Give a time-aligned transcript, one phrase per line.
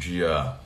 [0.00, 0.56] Dia.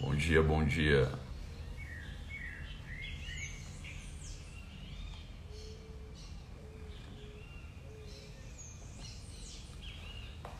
[0.00, 1.12] Bom dia, bom dia.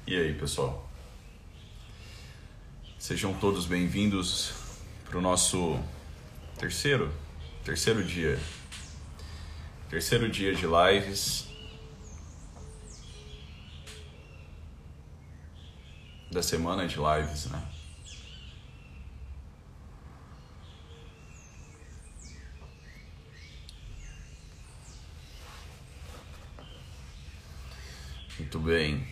[0.07, 0.87] E aí, pessoal?
[2.99, 4.53] Sejam todos bem-vindos
[5.09, 5.81] para o nosso
[6.59, 7.11] terceiro,
[7.65, 8.39] terceiro dia
[9.91, 11.49] Terceiro dia de lives.
[16.31, 17.61] Da semana de lives, né?
[28.39, 29.09] Muito bem.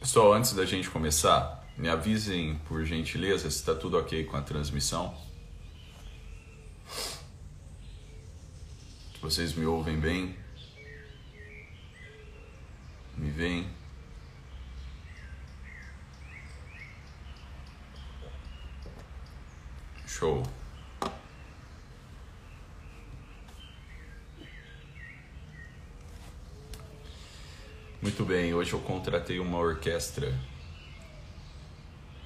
[0.00, 4.42] Pessoal, antes da gente começar, me avisem por gentileza se está tudo ok com a
[4.42, 5.29] transmissão.
[9.30, 10.34] Vocês me ouvem bem?
[13.16, 13.70] Me veem?
[20.04, 20.42] Show.
[28.02, 30.36] Muito bem, hoje eu contratei uma orquestra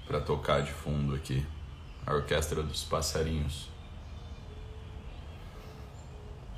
[0.06, 1.46] para tocar de fundo aqui.
[2.06, 3.73] A Orquestra dos Passarinhos.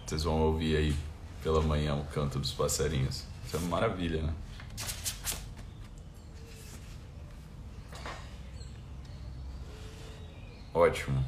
[0.06, 0.96] Vocês vão ouvir aí
[1.42, 3.24] pela manhã o canto dos passarinhos.
[3.44, 4.32] Isso é uma maravilha, né?
[10.72, 11.24] Ótimo.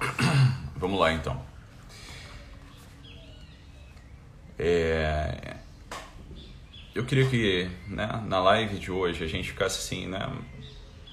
[0.76, 1.44] Vamos lá então.
[4.58, 5.58] É...
[6.94, 10.34] Eu queria que né, na live de hoje a gente ficasse assim, né,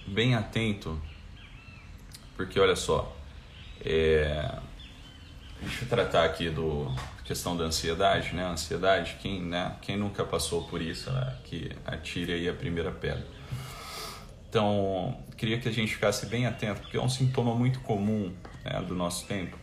[0.08, 0.98] bem atento
[2.36, 3.16] porque olha só,
[3.84, 4.58] é...
[5.62, 8.46] deixa eu tratar aqui do questão da ansiedade, né?
[8.46, 9.76] Ansiedade, quem, né?
[9.82, 11.38] quem nunca passou por isso, né?
[11.46, 13.26] que atire aí a primeira pedra.
[14.50, 18.34] Então, queria que a gente ficasse bem atento, porque é um sintoma muito comum
[18.64, 19.58] né, do nosso tempo.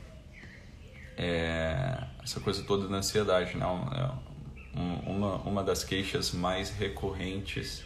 [1.16, 2.02] É...
[2.22, 3.66] essa coisa toda da ansiedade, né?
[3.66, 4.30] É
[4.74, 7.84] uma, uma das queixas mais recorrentes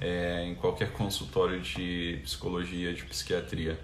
[0.00, 3.78] é, em qualquer consultório de psicologia, de psiquiatria.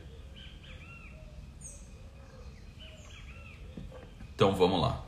[4.34, 5.04] Então vamos lá.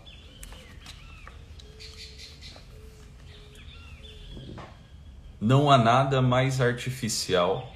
[5.40, 7.72] Não há nada mais artificial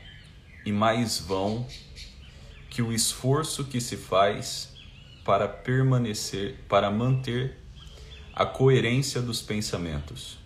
[0.64, 1.66] e mais vão
[2.68, 4.74] que o esforço que se faz
[5.24, 7.56] para permanecer, para manter
[8.32, 10.39] a coerência dos pensamentos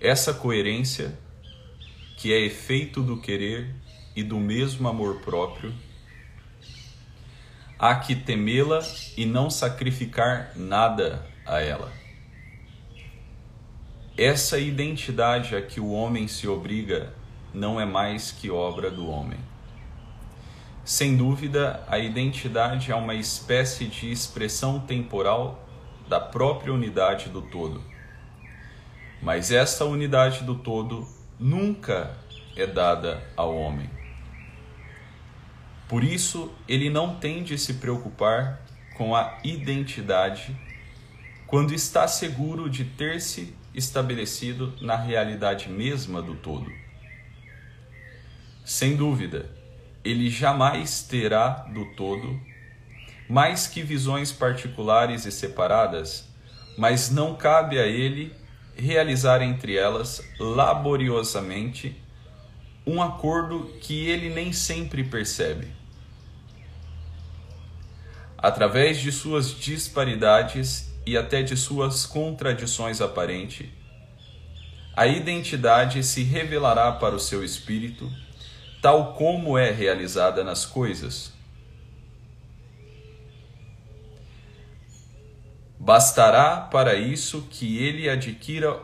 [0.00, 1.18] essa coerência,
[2.18, 3.74] que é efeito do querer
[4.14, 5.72] e do mesmo amor próprio,
[7.78, 8.80] há que temê-la
[9.16, 11.90] e não sacrificar nada a ela.
[14.18, 17.14] Essa identidade a que o homem se obriga
[17.52, 19.38] não é mais que obra do homem.
[20.84, 25.66] Sem dúvida, a identidade é uma espécie de expressão temporal
[26.08, 27.95] da própria unidade do todo
[29.22, 31.06] mas esta unidade do todo
[31.38, 32.16] nunca
[32.56, 33.90] é dada ao homem.
[35.88, 38.62] Por isso, ele não tem de se preocupar
[38.96, 40.56] com a identidade
[41.46, 46.72] quando está seguro de ter se estabelecido na realidade mesma do todo.
[48.64, 49.48] Sem dúvida,
[50.02, 52.40] ele jamais terá do todo
[53.28, 56.28] mais que visões particulares e separadas,
[56.78, 58.32] mas não cabe a ele
[58.76, 61.96] realizar entre elas laboriosamente
[62.86, 65.68] um acordo que ele nem sempre percebe.
[68.38, 73.66] Através de suas disparidades e até de suas contradições aparentes,
[74.94, 78.10] a identidade se revelará para o seu espírito,
[78.80, 81.35] tal como é realizada nas coisas
[85.86, 88.76] Bastará para isso que ele adquira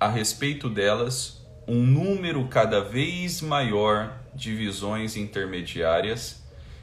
[0.00, 6.42] a respeito delas um número cada vez maior de visões intermediárias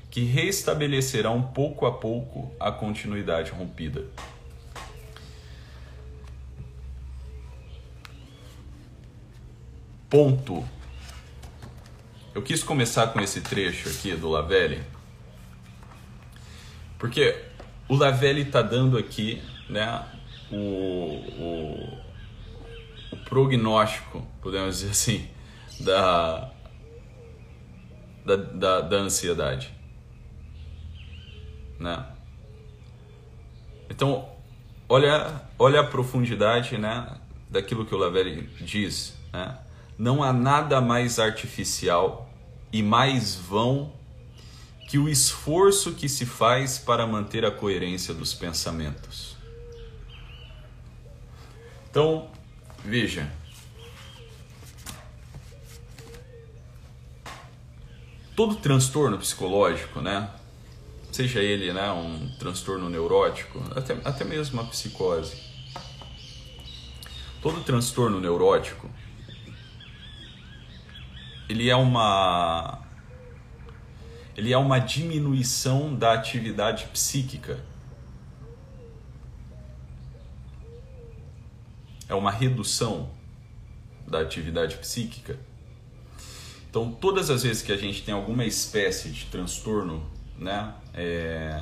[0.10, 4.06] que restabelecerão pouco a pouco a continuidade rompida.
[10.10, 10.66] Ponto.
[12.34, 14.82] Eu quis começar com esse trecho aqui do Lavelli,
[16.98, 17.44] porque
[17.90, 20.06] o Lavelli está dando aqui né,
[20.52, 21.98] o, o,
[23.12, 25.28] o prognóstico, podemos dizer assim,
[25.80, 26.52] da,
[28.26, 29.74] da, da, da ansiedade.
[31.80, 32.06] Né?
[33.90, 34.30] Então,
[34.90, 37.18] olha, olha a profundidade né,
[37.50, 39.16] daquilo que o Lavelle diz.
[39.32, 39.58] Né?
[39.98, 42.30] Não há nada mais artificial
[42.72, 43.94] e mais vão
[44.90, 49.37] que o esforço que se faz para manter a coerência dos pensamentos.
[51.90, 52.30] Então,
[52.84, 53.32] veja.
[58.36, 60.30] Todo transtorno psicológico, né?
[61.12, 65.42] Seja ele né, um transtorno neurótico, até, até mesmo uma psicose.
[67.42, 68.90] Todo transtorno neurótico,
[71.50, 72.84] ele é uma
[74.36, 77.60] ele é uma diminuição da atividade psíquica.
[82.08, 83.10] É uma redução
[84.08, 85.38] da atividade psíquica.
[86.70, 90.06] Então, todas as vezes que a gente tem alguma espécie de transtorno,
[90.38, 91.58] né, é,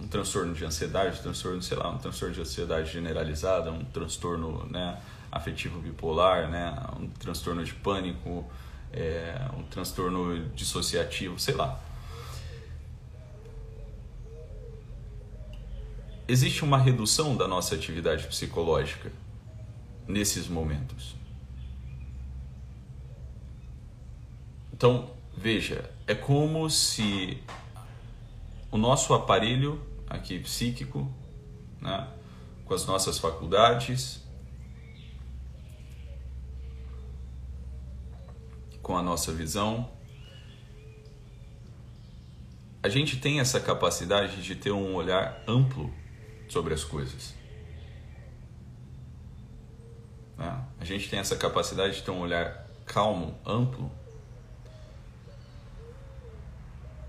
[0.00, 5.00] um transtorno de ansiedade, transtorno, sei lá, um transtorno de ansiedade generalizada, um transtorno, né,
[5.30, 8.44] afetivo bipolar, né, um transtorno de pânico,
[8.92, 11.80] é, um transtorno dissociativo, sei lá.
[16.28, 19.10] existe uma redução da nossa atividade psicológica
[20.08, 21.14] nesses momentos.
[24.72, 27.42] Então, veja, é como se
[28.70, 31.12] o nosso aparelho aqui psíquico,
[31.80, 32.08] né,
[32.64, 34.22] com as nossas faculdades,
[38.82, 39.90] com a nossa visão,
[42.82, 45.92] a gente tem essa capacidade de ter um olhar amplo
[46.48, 47.37] sobre as coisas.
[50.38, 50.64] Né?
[50.80, 53.90] A gente tem essa capacidade de ter um olhar calmo, amplo,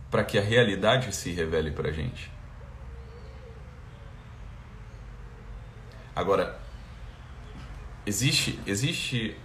[0.09, 2.31] para que a realidade se revele para a gente.
[6.15, 6.59] Agora,
[8.05, 9.37] existe, existe,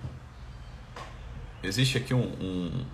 [1.63, 2.87] existe aqui um, um,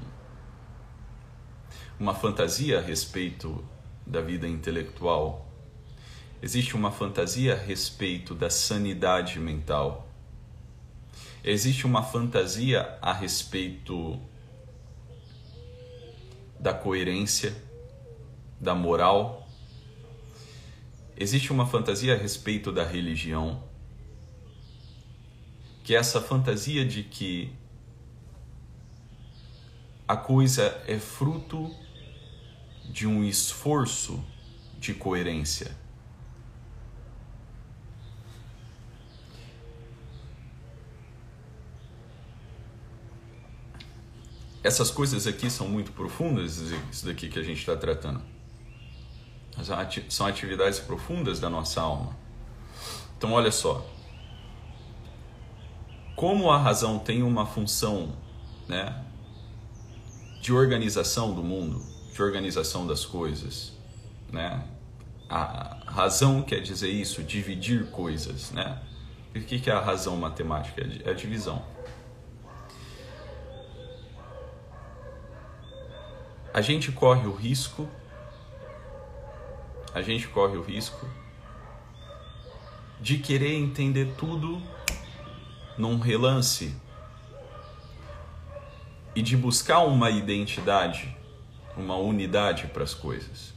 [1.98, 3.64] uma fantasia a respeito
[4.04, 5.50] da vida intelectual
[6.42, 10.09] Existe uma fantasia a respeito da sanidade mental.
[11.42, 14.20] Existe uma fantasia a respeito
[16.58, 17.56] da coerência,
[18.60, 19.48] da moral.
[21.16, 23.64] Existe uma fantasia a respeito da religião.
[25.82, 27.50] Que é essa fantasia de que
[30.06, 31.74] a coisa é fruto
[32.84, 34.22] de um esforço
[34.78, 35.79] de coerência.
[44.62, 46.58] Essas coisas aqui são muito profundas,
[46.90, 48.20] isso daqui que a gente está tratando.
[50.08, 52.16] São atividades profundas da nossa alma.
[53.16, 53.86] Então, olha só.
[56.16, 58.14] Como a razão tem uma função
[58.68, 59.04] né,
[60.40, 63.72] de organização do mundo, de organização das coisas,
[64.32, 64.62] né?
[65.28, 68.80] A razão quer dizer isso, dividir coisas, né?
[69.34, 70.82] o que é a razão matemática?
[71.04, 71.62] É a divisão.
[76.60, 77.88] A gente corre o risco,
[79.94, 81.08] a gente corre o risco
[83.00, 84.60] de querer entender tudo
[85.78, 86.74] num relance
[89.16, 91.16] e de buscar uma identidade,
[91.78, 93.54] uma unidade para as coisas.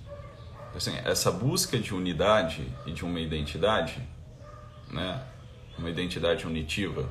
[0.73, 4.01] Assim, essa busca de unidade e de uma identidade,
[4.89, 5.21] né,
[5.77, 7.09] uma identidade unitiva,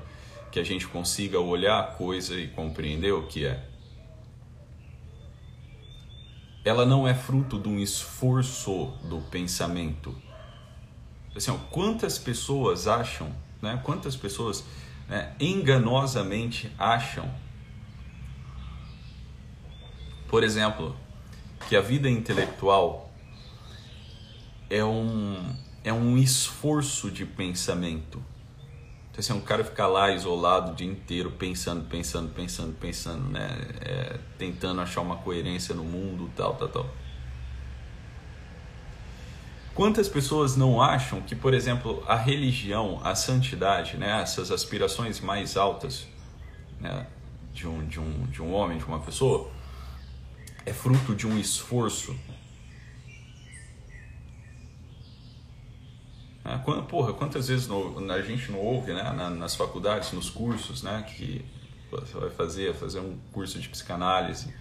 [0.51, 3.72] que a gente consiga olhar a coisa e compreender o que é
[6.65, 10.15] ela não é fruto de um esforço do pensamento.
[11.35, 14.65] Assim, ó, quantas pessoas acham, né, quantas pessoas
[15.09, 17.29] né, enganosamente acham,
[20.29, 20.97] por exemplo,
[21.69, 23.11] que a vida intelectual
[24.71, 25.55] é um,
[25.85, 28.23] é um esforço de pensamento.
[29.13, 33.59] Então, assim, um cara ficar lá isolado o dia inteiro, pensando, pensando, pensando, pensando, né?
[33.83, 36.91] É, tentando achar uma coerência no mundo, tal, tal, tal.
[39.75, 44.21] Quantas pessoas não acham que, por exemplo, a religião, a santidade, né?
[44.23, 46.07] essas aspirações mais altas
[46.81, 47.07] né?
[47.53, 49.51] de, um, de, um, de um homem, de uma pessoa,
[50.65, 52.15] é fruto de um esforço
[56.45, 56.63] Né?
[56.89, 61.45] Porra, quantas vezes no, a gente não ouve né, nas faculdades, nos cursos, né, que
[61.91, 64.53] você vai fazer, fazer um curso de psicanálise,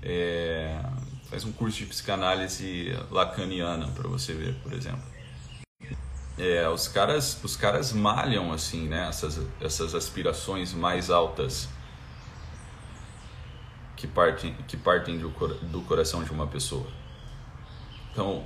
[0.00, 0.80] É,
[1.28, 5.02] faz um curso de psicanálise lacaniana para você ver, por exemplo.
[6.38, 9.08] É, os caras, os caras malham assim, né?
[9.08, 11.68] Essas, essas aspirações mais altas
[13.96, 16.86] que partem, que partem do, do coração de uma pessoa.
[18.12, 18.44] Então,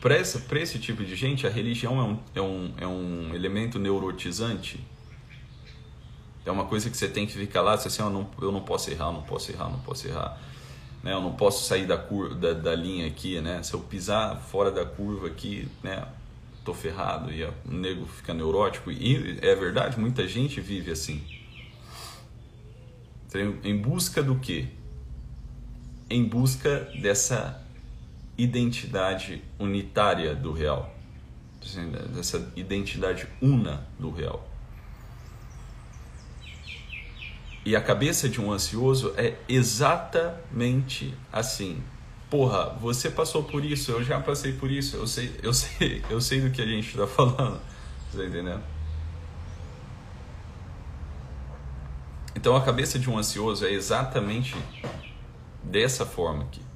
[0.00, 4.80] para esse tipo de gente, a religião é um, é, um, é um elemento neurotizante.
[6.44, 8.62] É uma coisa que você tem que ficar lá, você assim, eu não, eu não
[8.62, 10.40] posso errar, não posso errar, não posso errar.
[11.02, 11.12] Né?
[11.12, 13.62] Eu não posso sair da, curva, da, da linha aqui, né?
[13.62, 16.06] Se eu pisar fora da curva aqui, né?
[16.64, 18.90] Tô ferrado e o nego fica neurótico.
[18.90, 21.22] E é verdade, muita gente vive assim.
[23.62, 24.66] Em busca do quê?
[26.08, 27.59] Em busca dessa
[28.42, 30.94] identidade unitária do real,
[32.14, 34.48] dessa identidade una do real.
[37.64, 41.82] E a cabeça de um ansioso é exatamente assim.
[42.30, 46.20] Porra, você passou por isso, eu já passei por isso, eu sei, eu sei, eu
[46.20, 47.60] sei do que a gente está falando.
[48.10, 48.62] Você tá entendendo?
[52.34, 54.56] Então a cabeça de um ansioso é exatamente
[55.62, 56.69] dessa forma aqui.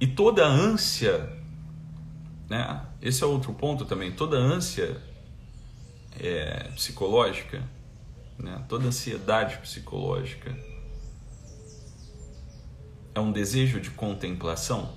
[0.00, 1.28] E toda ânsia,
[2.48, 2.86] né?
[3.02, 4.12] Esse é outro ponto também.
[4.12, 5.00] Toda ânsia
[6.18, 7.62] é, psicológica,
[8.38, 8.64] né?
[8.68, 10.56] toda ansiedade psicológica
[13.14, 14.96] é um desejo de contemplação.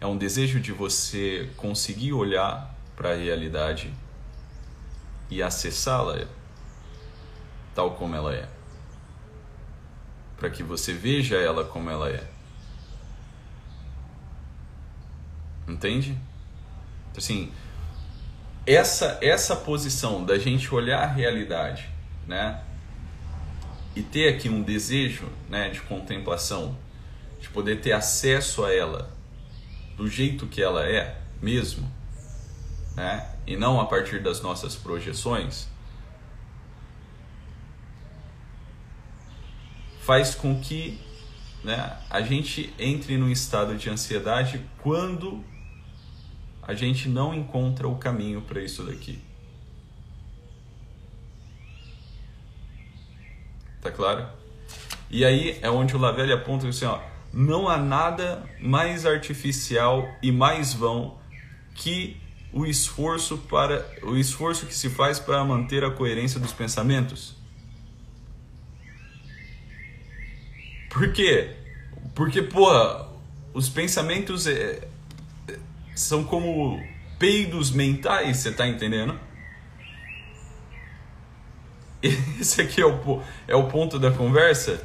[0.00, 3.92] É um desejo de você conseguir olhar para a realidade
[5.30, 6.26] e acessá-la
[7.74, 8.48] tal como ela é
[10.42, 12.28] para que você veja ela como ela é.
[15.68, 16.18] Entende?
[17.16, 17.52] Assim,
[18.66, 21.88] essa essa posição da gente olhar a realidade,
[22.26, 22.60] né?
[23.94, 26.76] E ter aqui um desejo, né, de contemplação,
[27.40, 29.14] de poder ter acesso a ela
[29.96, 31.88] do jeito que ela é mesmo,
[32.96, 33.30] né?
[33.46, 35.68] E não a partir das nossas projeções
[40.02, 40.98] faz com que
[41.62, 45.42] né, a gente entre num estado de ansiedade quando
[46.60, 49.18] a gente não encontra o caminho para isso daqui.
[53.80, 54.28] Tá claro?
[55.10, 57.00] E aí é onde o Lavelle aponta assim, ó,
[57.32, 61.18] não há nada mais artificial e mais vão
[61.74, 62.16] que
[62.52, 67.41] o esforço para o esforço que se faz para manter a coerência dos pensamentos.
[70.92, 71.56] Por quê?
[72.14, 72.68] Porque, pô,
[73.54, 74.86] os pensamentos é,
[75.94, 76.78] são como
[77.18, 79.18] peidos mentais, você tá entendendo?
[82.38, 84.84] Esse aqui é o, é o ponto da conversa.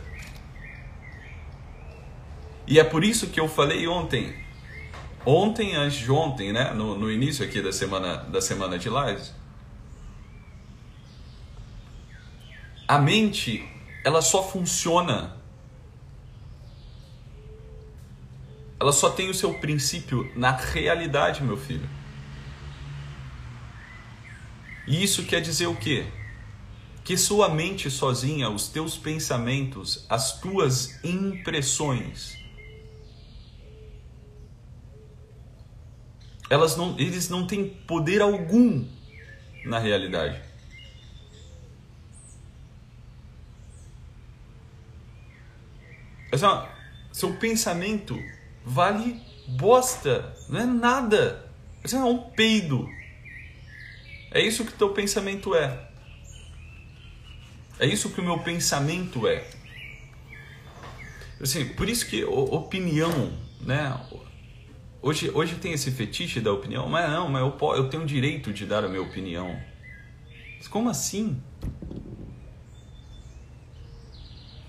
[2.66, 4.34] E é por isso que eu falei ontem,
[5.26, 9.34] ontem antes de ontem, né, no, no início aqui da semana, da semana de lives,
[12.88, 13.68] a mente,
[14.06, 15.37] ela só funciona
[18.79, 21.89] Ela só tem o seu princípio na realidade, meu filho.
[24.88, 26.05] E isso quer dizer o quê?
[27.03, 32.38] Que sua mente sozinha, os teus pensamentos, as tuas impressões,
[36.50, 38.88] elas não, eles não têm poder algum
[39.65, 40.41] na realidade.
[46.31, 46.46] Assim,
[47.12, 48.17] seu pensamento
[48.68, 51.50] vale bosta, não é nada.
[51.82, 52.88] Você é um peido.
[54.30, 55.88] É isso que teu pensamento é.
[57.80, 59.48] É isso que o meu pensamento é.
[61.40, 63.32] Assim, por isso que opinião,
[63.62, 63.98] né?
[65.02, 68.52] Hoje, hoje tem esse fetiche da opinião, mas não, mas eu, eu tenho o direito
[68.52, 69.58] de dar a minha opinião.
[70.58, 71.42] Mas como assim?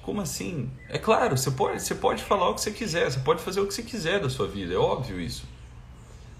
[0.09, 0.71] Como assim?
[0.89, 3.67] É claro, você pode, você pode falar o que você quiser, você pode fazer o
[3.67, 5.47] que você quiser da sua vida, é óbvio isso.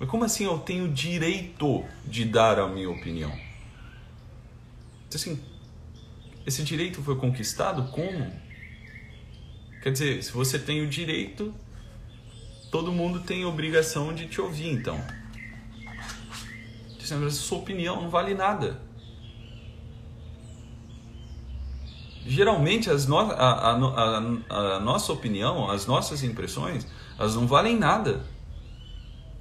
[0.01, 3.31] Mas como assim eu tenho direito de dar a minha opinião?
[5.15, 5.39] Assim,
[6.47, 8.33] esse direito foi conquistado como?
[9.83, 11.55] Quer dizer, se você tem o direito,
[12.71, 14.99] todo mundo tem a obrigação de te ouvir, então.
[16.99, 18.81] Assim, a sua opinião não vale nada.
[22.29, 26.87] Geralmente as no, a, a, a, a, nossa opinião, as nossas impressões,
[27.19, 28.21] elas não valem nada.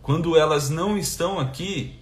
[0.01, 1.99] Quando elas não estão aqui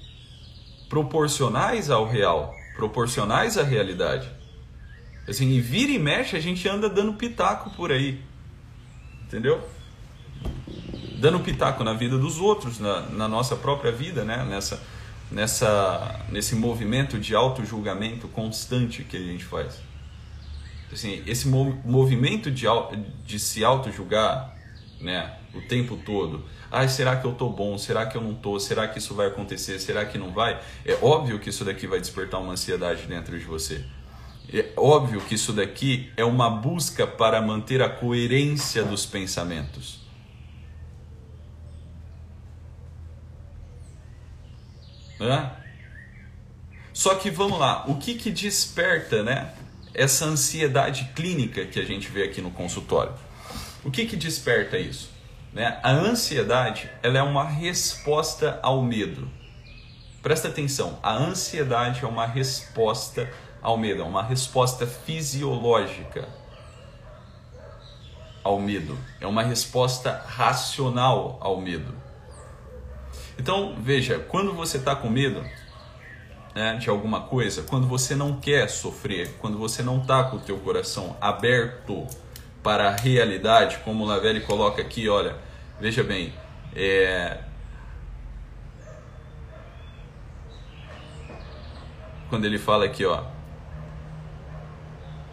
[0.88, 2.54] proporcionais ao real.
[2.76, 4.30] proporcionais à realidade.
[5.28, 8.22] Assim, e vira e mexe, a gente anda dando pitaco por aí.
[9.24, 9.68] Entendeu?
[11.20, 14.46] Dando pitaco na vida dos outros, na, na nossa própria vida, né?
[14.48, 14.80] Nessa,
[15.32, 19.80] nessa, nesse movimento de auto-julgamento constante que a gente faz.
[20.92, 22.66] Assim, esse movimento de,
[23.26, 24.56] de se auto-julgar
[25.02, 27.78] né, o tempo todo, Ai, será que eu tô bom?
[27.78, 28.60] Será que eu não tô?
[28.60, 29.80] Será que isso vai acontecer?
[29.80, 30.60] Será que não vai?
[30.86, 33.86] É óbvio que isso daqui vai despertar uma ansiedade dentro de você.
[34.52, 40.02] É óbvio que isso daqui é uma busca para manter a coerência dos pensamentos.
[46.94, 49.54] Só que vamos lá, o que que desperta, né,
[49.96, 53.14] essa ansiedade clínica que a gente vê aqui no consultório?
[53.84, 55.10] O que que desperta isso?
[55.54, 55.80] Né?
[55.82, 59.28] A ansiedade ela é uma resposta ao medo.
[60.22, 66.28] Presta atenção, a ansiedade é uma resposta ao medo, é uma resposta fisiológica
[68.44, 71.94] ao medo, é uma resposta racional ao medo.
[73.38, 75.44] Então veja, quando você está com medo
[76.56, 80.40] né, de alguma coisa, quando você não quer sofrer, quando você não está com o
[80.40, 82.08] teu coração aberto
[82.64, 85.36] para a realidade, como o Lavelli coloca aqui, olha,
[85.80, 86.34] veja bem,
[86.74, 87.40] é...
[92.30, 93.35] quando ele fala aqui, ó,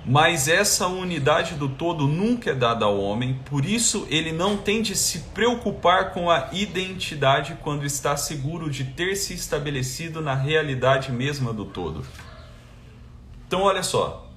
[0.04, 4.82] mas essa unidade do todo nunca é dada ao homem, por isso ele não tem
[4.82, 11.12] de se preocupar com a identidade quando está seguro de ter se estabelecido na realidade
[11.12, 12.04] mesma do todo.
[13.46, 14.30] Então, olha só,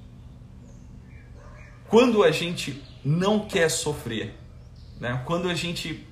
[1.88, 4.36] quando a gente não quer sofrer,
[5.00, 5.22] né?
[5.26, 6.05] quando a gente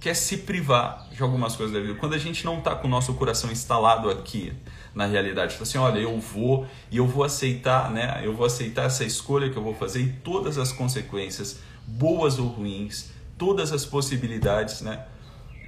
[0.00, 2.90] quer se privar de algumas coisas da vida, quando a gente não está com o
[2.90, 4.52] nosso coração instalado aqui
[4.94, 8.20] na realidade, tipo assim, olha, eu vou e eu vou aceitar, né?
[8.24, 12.46] Eu vou aceitar essa escolha que eu vou fazer e todas as consequências, boas ou
[12.46, 15.04] ruins, todas as possibilidades, né?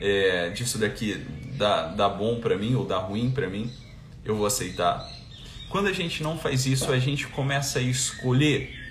[0.00, 1.14] É, disso daqui
[1.56, 3.70] dá, dá bom para mim ou dá ruim para mim,
[4.24, 5.06] eu vou aceitar.
[5.68, 8.82] Quando a gente não faz isso, a gente começa a escolher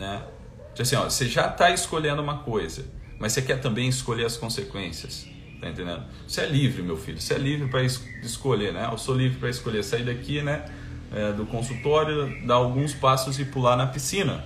[0.00, 0.22] né?
[0.70, 2.86] Tipo assim, ó, você já está escolhendo uma coisa,
[3.20, 5.28] mas você quer também escolher as consequências.
[5.60, 6.02] Tá entendendo?
[6.26, 7.20] Você é livre, meu filho.
[7.20, 8.88] Você é livre para es escolher, né?
[8.90, 10.64] Eu sou livre para escolher sair daqui, né?
[11.12, 14.42] É, do consultório, dar alguns passos e pular na piscina.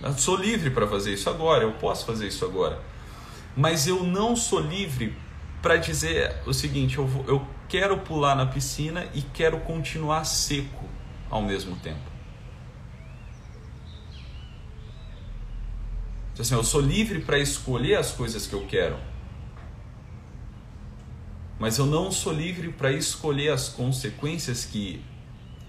[0.00, 1.64] Eu sou livre para fazer isso agora.
[1.64, 2.80] Eu posso fazer isso agora.
[3.56, 5.12] Mas eu não sou livre
[5.60, 10.84] para dizer o seguinte: eu, vou, eu quero pular na piscina e quero continuar seco
[11.28, 12.15] ao mesmo tempo.
[16.42, 18.98] Assim, eu sou livre para escolher as coisas que eu quero.
[21.58, 25.02] Mas eu não sou livre para escolher as consequências que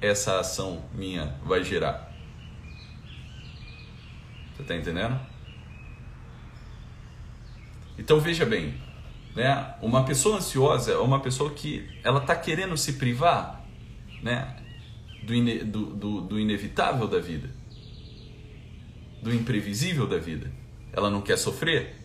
[0.02, 2.14] essa ação minha vai gerar.
[4.56, 5.18] Você está entendendo?
[7.98, 8.76] Então veja bem,
[9.34, 9.76] né?
[9.82, 13.66] Uma pessoa ansiosa é uma pessoa que ela está querendo se privar,
[14.22, 14.58] né?
[15.24, 17.50] Do, ine, do, do, do inevitável da vida
[19.22, 20.52] do imprevisível da vida.
[20.98, 21.96] Ela não quer sofrer.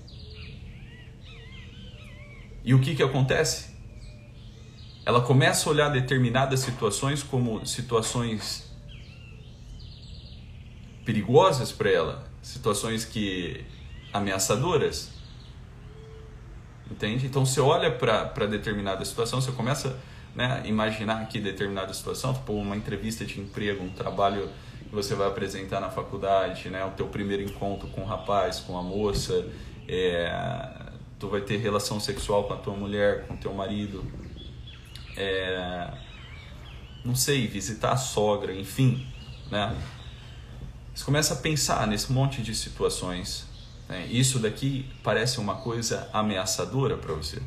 [2.62, 3.74] E o que, que acontece?
[5.06, 8.70] Ela começa a olhar determinadas situações como situações
[11.06, 13.64] perigosas para ela, situações que
[14.12, 15.10] ameaçadoras.
[16.90, 17.24] Entende?
[17.24, 19.98] Então você olha para determinada situação, você começa
[20.34, 24.50] né, a imaginar aqui determinada situação, tipo uma entrevista de emprego, um trabalho
[24.92, 26.84] você vai apresentar na faculdade, né?
[26.84, 29.46] O teu primeiro encontro com o rapaz, com a moça,
[29.88, 30.30] é,
[31.18, 34.04] tu vai ter relação sexual com a tua mulher, com o teu marido,
[35.16, 35.90] é,
[37.04, 39.06] não sei, visitar a sogra, enfim,
[39.50, 39.74] né?
[40.94, 43.46] Você começa a pensar nesse monte de situações.
[43.88, 44.06] Né?
[44.10, 47.40] Isso daqui parece uma coisa ameaçadora para você.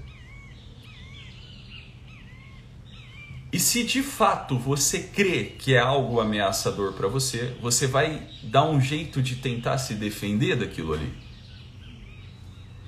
[3.56, 8.66] E se de fato você crê que é algo ameaçador para você, você vai dar
[8.66, 11.10] um jeito de tentar se defender daquilo ali.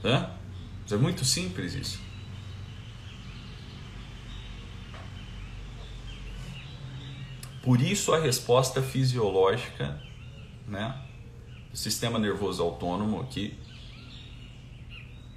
[0.04, 0.30] Hã?
[0.92, 2.02] É muito simples isso.
[7.64, 10.04] Por isso a resposta fisiológica,
[10.68, 11.02] né,
[11.72, 13.58] do sistema nervoso autônomo aqui,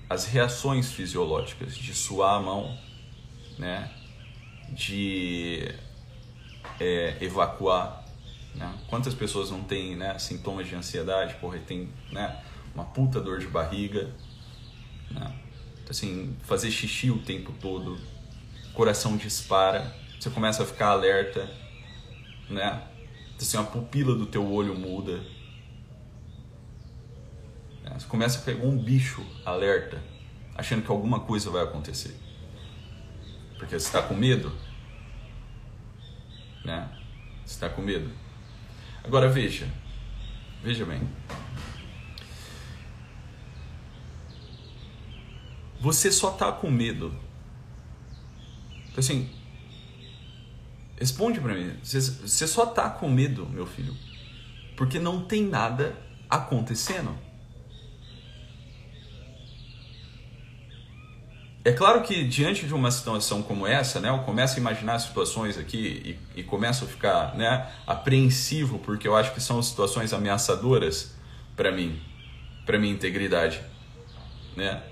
[0.08, 2.76] as reações fisiológicas de suar a mão,
[3.56, 3.99] né,
[4.70, 5.74] de
[6.78, 8.04] é, evacuar.
[8.54, 8.72] Né?
[8.88, 12.42] Quantas pessoas não têm né, sintomas de ansiedade, porra, tem né,
[12.74, 14.10] uma puta dor de barriga,
[15.10, 15.34] né?
[15.82, 17.98] Então, assim, fazer xixi o tempo todo,
[18.74, 21.50] coração dispara, você começa a ficar alerta,
[22.48, 22.82] né?
[23.40, 25.16] Assim, a pupila do teu olho muda.
[27.82, 27.98] Né?
[27.98, 30.00] Você começa a pegar um bicho alerta,
[30.54, 32.14] achando que alguma coisa vai acontecer.
[33.60, 34.50] Porque você está com medo,
[36.64, 36.90] né?
[37.44, 38.10] Você está com medo.
[39.04, 39.68] Agora veja,
[40.62, 41.06] veja bem.
[45.78, 47.14] Você só está com medo.
[48.96, 49.30] Assim,
[50.98, 51.76] responde para mim.
[51.82, 53.94] Você só está com medo, meu filho,
[54.74, 55.94] porque não tem nada
[56.30, 57.14] acontecendo.
[61.70, 65.56] É claro que diante de uma situação como essa, né, eu começo a imaginar situações
[65.56, 71.14] aqui e, e começo a ficar né, apreensivo porque eu acho que são situações ameaçadoras
[71.54, 72.02] para mim,
[72.66, 73.60] para minha integridade,
[74.56, 74.82] né?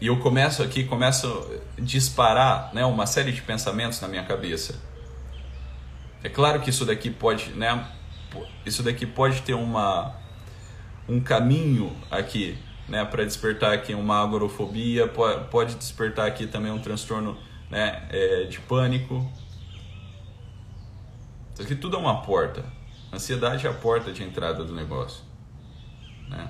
[0.00, 1.26] E eu começo aqui, começo
[1.76, 4.80] a disparar, né, uma série de pensamentos na minha cabeça.
[6.22, 7.84] É claro que isso daqui pode, né,
[8.64, 10.14] isso daqui pode ter uma
[11.08, 12.56] um caminho aqui
[12.88, 15.06] né, para despertar aqui uma agorofobia,
[15.50, 17.36] pode despertar aqui também um transtorno
[17.70, 19.30] né, é, de pânico.
[21.52, 22.64] Isso aqui tudo é uma porta.
[23.12, 25.22] Ansiedade é a porta de entrada do negócio.
[26.28, 26.48] Né?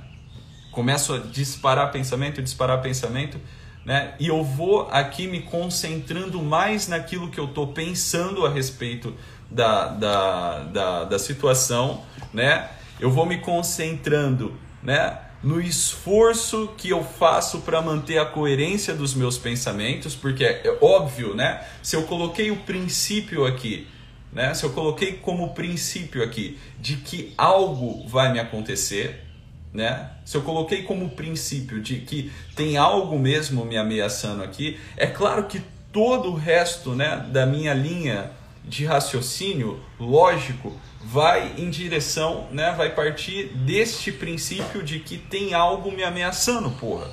[0.70, 3.40] Começo a disparar pensamento, disparar pensamento,
[3.84, 4.14] né?
[4.20, 9.14] e eu vou aqui me concentrando mais naquilo que eu estou pensando a respeito
[9.50, 12.70] da, da, da, da situação, né?
[13.00, 15.18] eu vou me concentrando né?
[15.42, 20.78] No esforço que eu faço para manter a coerência dos meus pensamentos, porque é, é
[20.80, 21.64] óbvio, né?
[21.82, 23.86] Se eu coloquei o princípio aqui,
[24.32, 24.52] né?
[24.54, 29.24] Se eu coloquei como princípio aqui de que algo vai me acontecer,
[29.72, 30.10] né?
[30.24, 35.44] Se eu coloquei como princípio de que tem algo mesmo me ameaçando aqui, é claro
[35.44, 38.30] que todo o resto, né, da minha linha
[38.64, 45.92] de raciocínio lógico vai em direção, né, vai partir deste princípio de que tem algo
[45.92, 47.10] me ameaçando, porra.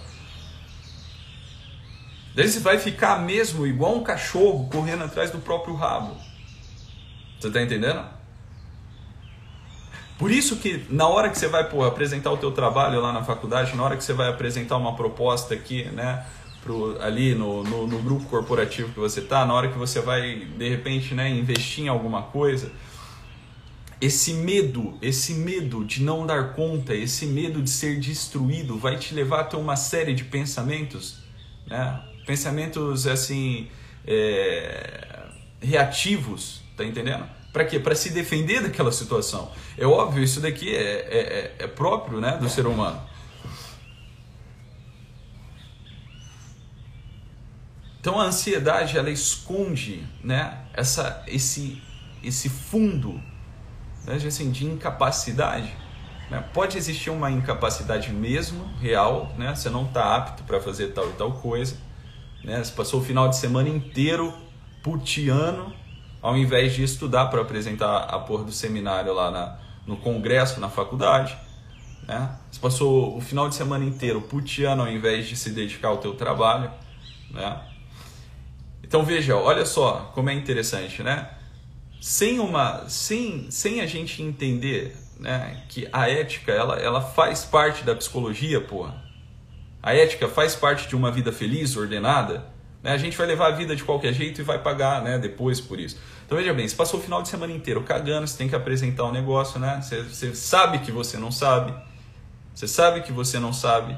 [2.34, 6.18] Daí você vai ficar mesmo igual um cachorro correndo atrás do próprio rabo.
[7.40, 8.04] Você tá entendendo?
[10.18, 13.24] Por isso que na hora que você vai porra, apresentar o teu trabalho lá na
[13.24, 16.26] faculdade, na hora que você vai apresentar uma proposta aqui, né,
[16.62, 20.46] pro, ali no, no, no grupo corporativo que você tá, na hora que você vai
[20.58, 22.72] de repente, né, investir em alguma coisa,
[24.00, 29.14] esse medo, esse medo de não dar conta, esse medo de ser destruído vai te
[29.14, 31.20] levar a ter uma série de pensamentos,
[31.66, 32.02] né?
[32.26, 33.70] pensamentos assim
[34.06, 35.28] é,
[35.62, 37.26] reativos, tá entendendo?
[37.54, 37.80] Para quê?
[37.80, 39.50] Para se defender daquela situação.
[39.78, 43.02] É óbvio, isso daqui é, é, é, é próprio né, do ser humano.
[48.02, 51.82] Então a ansiedade ela esconde né, essa, esse,
[52.22, 53.20] esse fundo
[54.06, 55.74] né, assim, de incapacidade.
[56.30, 56.44] Né?
[56.54, 59.56] Pode existir uma incapacidade mesmo, real, né?
[59.56, 61.78] você não está apto para fazer tal e tal coisa.
[62.44, 62.64] Né?
[62.64, 64.34] Você passou o final de semana inteiro
[64.84, 65.74] putiano,
[66.22, 70.70] ao invés de estudar para apresentar a porra do seminário lá na, no congresso, na
[70.70, 71.38] faculdade.
[72.08, 72.30] Né?
[72.52, 76.14] Você passou o final de semana inteiro putiano ao invés de se dedicar ao teu
[76.16, 76.72] trabalho.
[77.32, 77.62] Né?
[78.84, 81.30] Então veja, olha só como é interessante, né?
[82.06, 87.84] Sem uma sem, sem a gente entender né, que a ética ela, ela faz parte
[87.84, 89.04] da psicologia, porra.
[89.82, 92.46] A ética faz parte de uma vida feliz, ordenada.
[92.84, 92.92] Né?
[92.92, 95.80] A gente vai levar a vida de qualquer jeito e vai pagar né, depois por
[95.80, 95.98] isso.
[96.28, 99.06] Então veja bem, você passou o final de semana inteiro cagando, você tem que apresentar
[99.06, 99.82] um negócio, né?
[99.82, 101.74] Você, você sabe que você não sabe.
[102.54, 103.98] Você sabe que você não sabe.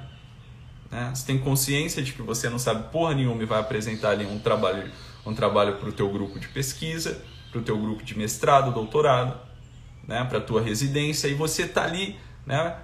[0.90, 1.12] Né?
[1.14, 4.40] Você tem consciência de que você não sabe porra nenhuma e vai apresentar ali um
[4.40, 4.90] trabalho
[5.26, 9.40] um trabalho para o teu grupo de pesquisa para o teu grupo de mestrado, doutorado,
[10.08, 12.76] né, para a tua residência, e você está ali, né,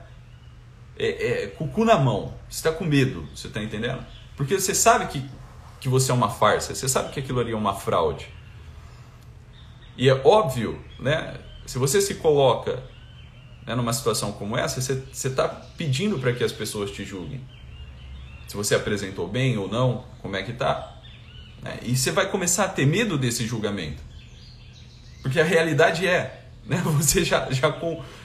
[0.97, 4.05] é, é, na mão, você está com medo, você está entendendo?
[4.35, 5.25] Porque você sabe que,
[5.79, 8.27] que você é uma farsa, você sabe que aquilo ali é uma fraude.
[9.97, 12.83] E é óbvio, né, se você se coloca
[13.65, 15.47] né, numa situação como essa, você está
[15.77, 17.41] pedindo para que as pessoas te julguem.
[18.47, 21.01] Se você apresentou bem ou não, como é que tá.
[21.61, 21.79] Né?
[21.83, 24.01] E você vai começar a ter medo desse julgamento.
[25.23, 26.81] Porque a realidade é, né?
[26.97, 27.73] Você já, já,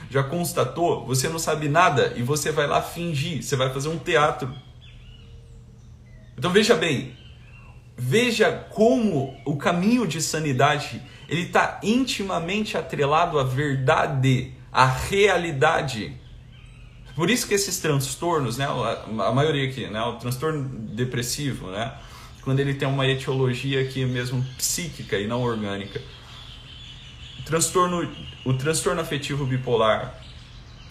[0.09, 3.97] já constatou, você não sabe nada e você vai lá fingir, você vai fazer um
[3.97, 4.53] teatro.
[6.37, 7.17] Então veja bem,
[7.97, 16.17] veja como o caminho de sanidade ele está intimamente atrelado à verdade, à realidade.
[17.15, 20.63] Por isso que esses transtornos, né, a maioria aqui, né, o transtorno
[20.95, 21.93] depressivo, né,
[22.41, 26.01] quando ele tem uma etiologia aqui mesmo psíquica e não orgânica,
[27.49, 28.07] transtorno,
[28.45, 30.13] o transtorno afetivo bipolar,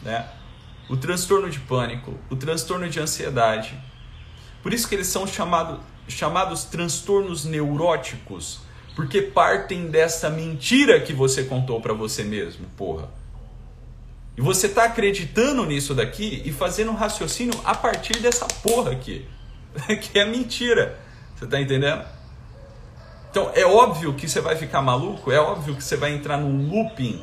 [0.03, 0.29] né?
[0.89, 3.79] o transtorno de pânico, o transtorno de ansiedade.
[4.61, 8.61] Por isso que eles são chamado, chamados transtornos neuróticos,
[8.97, 13.09] porque partem dessa mentira que você contou para você mesmo, porra.
[14.37, 19.25] E você está acreditando nisso daqui e fazendo um raciocínio a partir dessa porra aqui,
[20.03, 20.99] que é mentira.
[21.37, 22.05] Você está entendendo?
[23.31, 26.69] Então é óbvio que você vai ficar maluco, é óbvio que você vai entrar num
[26.69, 27.23] looping,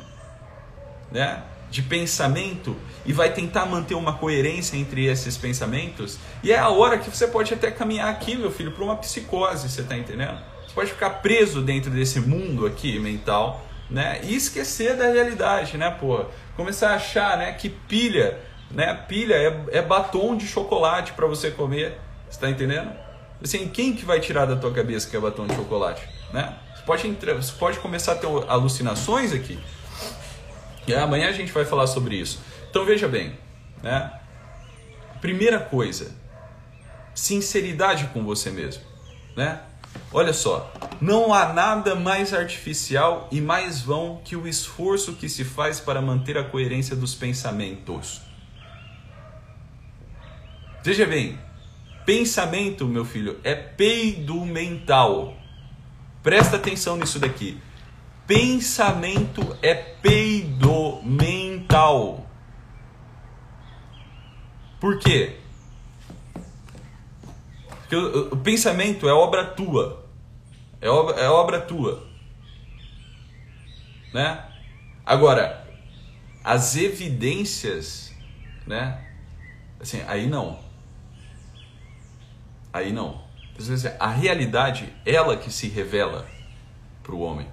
[1.10, 1.42] né?
[1.70, 6.18] de pensamento e vai tentar manter uma coerência entre esses pensamentos.
[6.42, 9.68] E é a hora que você pode até caminhar aqui, meu filho, para uma psicose,
[9.68, 10.38] você está entendendo?
[10.66, 14.20] Você pode ficar preso dentro desse mundo aqui mental, né?
[14.22, 16.24] E esquecer da realidade, né, pô?
[16.56, 18.38] Começar a achar, né, que pilha,
[18.70, 18.94] né?
[19.08, 22.90] Pilha é, é batom de chocolate para você comer, você tá entendendo?
[23.42, 26.56] Assim, quem que vai tirar da tua cabeça que é batom de chocolate, né?
[26.74, 29.58] Você pode, entrar, você pode começar a ter alucinações aqui,
[30.86, 32.40] e amanhã a gente vai falar sobre isso.
[32.70, 33.36] Então veja bem,
[33.82, 34.12] né?
[35.20, 36.14] Primeira coisa,
[37.14, 38.82] sinceridade com você mesmo,
[39.36, 39.60] né?
[40.12, 45.44] Olha só, não há nada mais artificial e mais vão que o esforço que se
[45.44, 48.20] faz para manter a coerência dos pensamentos.
[50.82, 51.38] Veja bem,
[52.06, 55.36] pensamento, meu filho, é peido mental.
[56.22, 57.60] Presta atenção nisso daqui.
[58.26, 62.24] Pensamento é peido mental.
[64.80, 65.36] Por quê?
[67.80, 70.06] Porque o, pensamento é obra tua.
[70.80, 72.06] É obra, é obra tua.
[74.14, 74.44] Né?
[75.04, 75.66] Agora,
[76.42, 78.14] as evidências,
[78.66, 79.04] né?
[79.80, 80.65] Assim, aí não.
[82.76, 83.22] Aí não.
[83.98, 86.28] A realidade, ela que se revela
[87.02, 87.46] para o homem.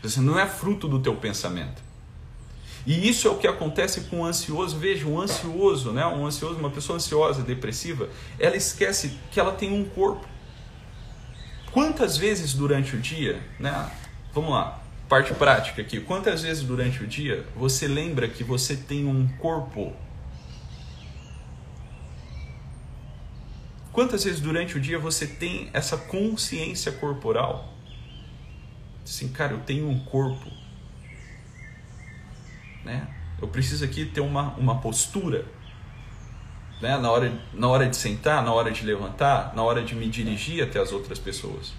[0.00, 1.82] Você não é fruto do teu pensamento.
[2.86, 4.78] E isso é o que acontece com o ansioso.
[4.78, 6.06] Veja, um ansioso, né?
[6.06, 10.28] um ansioso, uma pessoa ansiosa, depressiva, ela esquece que ela tem um corpo.
[11.72, 13.90] Quantas vezes durante o dia, né?
[14.32, 15.98] Vamos lá, parte prática aqui.
[15.98, 19.92] Quantas vezes durante o dia você lembra que você tem um corpo?
[23.94, 27.72] Quantas vezes durante o dia você tem essa consciência corporal?
[29.04, 30.50] Assim, cara, eu tenho um corpo.
[32.84, 33.06] Né?
[33.40, 35.46] Eu preciso aqui ter uma, uma postura.
[36.82, 36.98] Né?
[36.98, 40.64] Na, hora, na hora de sentar, na hora de levantar, na hora de me dirigir
[40.64, 41.72] até as outras pessoas.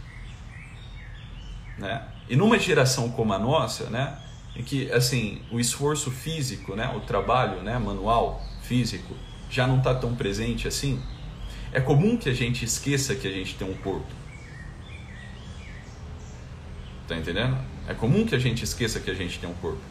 [1.77, 2.01] Né?
[2.29, 4.17] E numa geração como a nossa, né?
[4.55, 6.93] em que assim, o esforço físico, né?
[6.95, 7.77] o trabalho né?
[7.77, 9.13] manual, físico,
[9.49, 11.03] já não está tão presente assim,
[11.75, 14.07] é comum que a gente esqueça que a gente tem um corpo.
[17.05, 17.57] Tá entendendo?
[17.85, 19.81] É comum que a gente esqueça que a gente tem um corpo.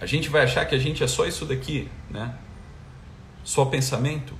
[0.00, 2.34] A gente vai achar que a gente é só isso daqui, né?
[3.44, 4.32] Só pensamento,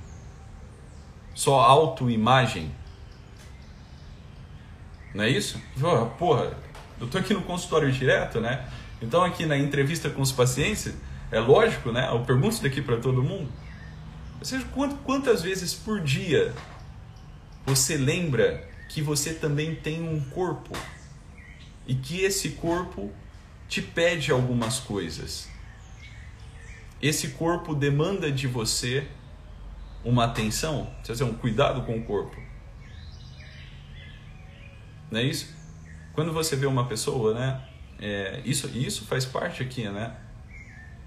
[1.35, 2.71] só autoimagem.
[5.13, 5.61] Não é isso?
[6.17, 6.57] Porra,
[6.99, 8.67] eu tô aqui no consultório direto, né?
[8.99, 10.95] Então aqui na entrevista com os pacientes,
[11.31, 12.09] é lógico, né?
[12.11, 13.51] Eu pergunto isso daqui para todo mundo.
[14.39, 14.65] Ou seja,
[15.03, 16.53] quantas vezes por dia
[17.65, 20.75] você lembra que você também tem um corpo
[21.85, 23.11] e que esse corpo
[23.67, 25.47] te pede algumas coisas.
[27.01, 29.07] Esse corpo demanda de você
[30.03, 32.41] uma atenção, dizer, um cuidado com o corpo.
[35.11, 35.53] Não é isso?
[36.13, 37.61] Quando você vê uma pessoa, né?
[37.99, 40.15] É, isso, isso faz parte aqui, né?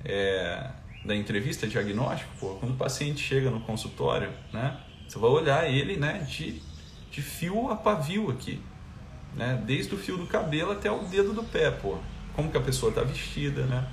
[0.05, 0.71] É,
[1.05, 4.79] da entrevista diagnóstico, pô, quando o paciente chega no consultório, né?
[5.09, 6.21] Você vai olhar ele, né?
[6.21, 6.63] De
[7.13, 8.61] de fio a pavio aqui,
[9.37, 9.63] né?
[9.67, 11.99] Desde o fio do cabelo até o dedo do pé, pô.
[12.35, 13.87] Como que a pessoa está vestida, né?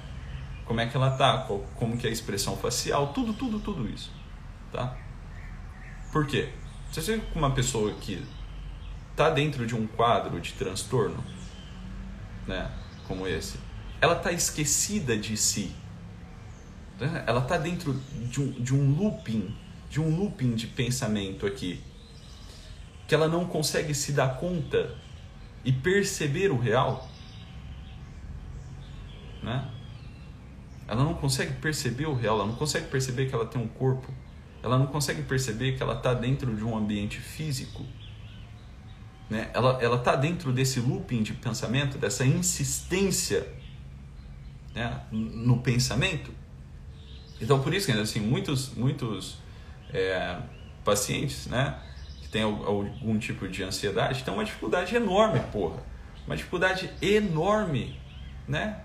[0.66, 1.46] Como é que ela tá,
[1.76, 4.12] como que é a expressão facial, tudo, tudo, tudo isso,
[4.72, 4.96] tá?
[6.14, 6.50] Por quê?
[6.90, 8.24] Você vê com uma pessoa que
[9.12, 11.22] está dentro de um quadro de transtorno,
[12.48, 12.72] né,
[13.08, 13.60] como esse,
[14.00, 15.76] ela está esquecida de si.
[17.00, 17.24] Né?
[17.26, 17.94] Ela está dentro
[18.30, 19.56] de um, de um looping,
[19.90, 21.82] de um looping de pensamento aqui,
[23.08, 24.96] que ela não consegue se dar conta
[25.64, 27.10] e perceber o real,
[29.42, 29.70] né?
[30.88, 34.12] Ela não consegue perceber o real, ela não consegue perceber que ela tem um corpo,
[34.62, 37.86] ela não consegue perceber que ela está dentro de um ambiente físico,
[39.30, 39.50] né?
[39.54, 43.48] Ela ela está dentro desse looping de pensamento, dessa insistência,
[44.74, 45.02] né?
[45.12, 46.39] No pensamento.
[47.42, 49.38] Então por isso que assim muitos muitos
[49.94, 50.38] é,
[50.84, 51.80] pacientes, né?
[52.32, 55.82] tem algum tipo de ansiedade, tem uma dificuldade enorme, porra,
[56.26, 58.00] uma dificuldade enorme,
[58.48, 58.82] né?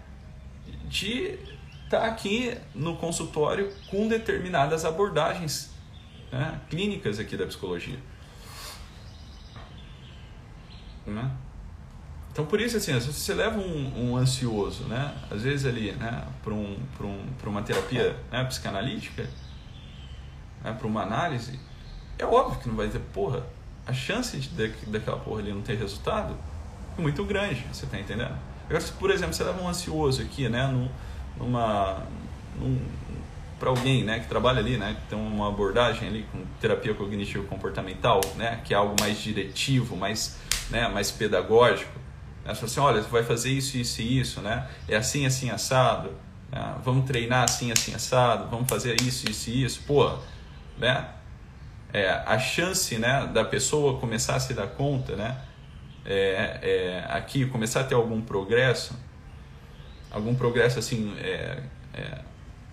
[0.89, 1.39] De
[1.85, 5.71] estar tá aqui no consultório com determinadas abordagens
[6.33, 6.61] né?
[6.71, 7.99] clínicas aqui da psicologia.
[11.07, 11.31] Né?
[12.35, 15.15] Então, por isso, assim, vezes você leva um, um ansioso, né?
[15.31, 16.25] Às vezes ali, né?
[16.43, 18.43] Para um, um, uma terapia né?
[18.43, 19.23] psicanalítica,
[20.65, 20.73] né?
[20.77, 21.61] para uma análise,
[22.19, 23.47] é óbvio que não vai ter, porra,
[23.87, 26.37] a chance de, daquela porra ali não ter resultado
[26.99, 28.37] é muito grande, você tá entendendo?
[28.65, 30.67] Agora, se, por exemplo, você leva um ansioso aqui, né?
[30.67, 30.89] Num,
[31.39, 32.03] numa...
[32.59, 32.81] Num,
[33.61, 37.47] para alguém né, que trabalha ali, né, que tem uma abordagem ali com terapia cognitivo
[37.47, 40.37] comportamental, né, que é algo mais diretivo, mais,
[40.71, 42.04] né, mais pedagógico,
[42.45, 42.53] né?
[42.53, 44.69] Assim, olha, você vai fazer isso, isso e isso, né?
[44.89, 46.11] É assim, assim, assado.
[46.53, 46.75] Né?
[46.85, 48.49] Vamos treinar assim, assim, assado.
[48.51, 49.83] Vamos fazer isso, isso e isso.
[49.87, 50.19] Pô,
[50.79, 51.09] né?
[51.93, 55.37] É, a chance né, da pessoa começar a se dar conta, né?
[56.05, 58.99] É, é, aqui, começar a ter algum progresso,
[60.11, 61.63] algum progresso assim, é,
[61.95, 62.19] é,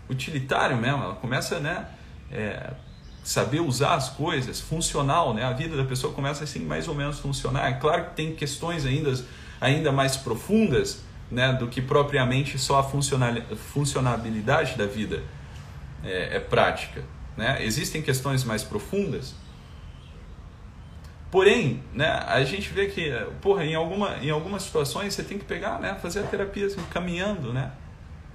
[0.09, 1.85] utilitário mesmo, ela começa, né?
[2.31, 2.71] É,
[3.23, 5.45] saber usar as coisas, funcional, né?
[5.45, 7.69] A vida da pessoa começa assim mais ou menos funcionar.
[7.69, 9.13] É claro que tem questões ainda
[9.61, 12.83] ainda mais profundas né, do que propriamente só a
[13.55, 15.23] funcionalidade da vida
[16.03, 17.03] é, é prática.
[17.37, 17.63] Né?
[17.63, 19.33] Existem questões mais profundas.
[21.29, 23.09] Porém, né, a gente vê que,
[23.41, 26.81] porra, em, alguma, em algumas situações você tem que pegar, né, fazer a terapia assim,
[26.91, 27.71] caminhando, né?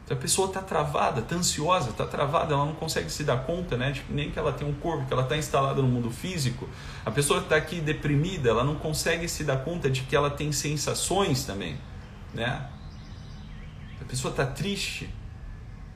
[0.09, 3.91] A pessoa está travada, está ansiosa, está travada, ela não consegue se dar conta, né?
[3.91, 6.69] Tipo, nem que ela tem um corpo, que ela está instalada no mundo físico.
[7.05, 10.53] A pessoa está aqui deprimida, ela não consegue se dar conta de que ela tem
[10.53, 11.77] sensações também,
[12.33, 12.69] né?
[14.01, 15.13] A pessoa está triste,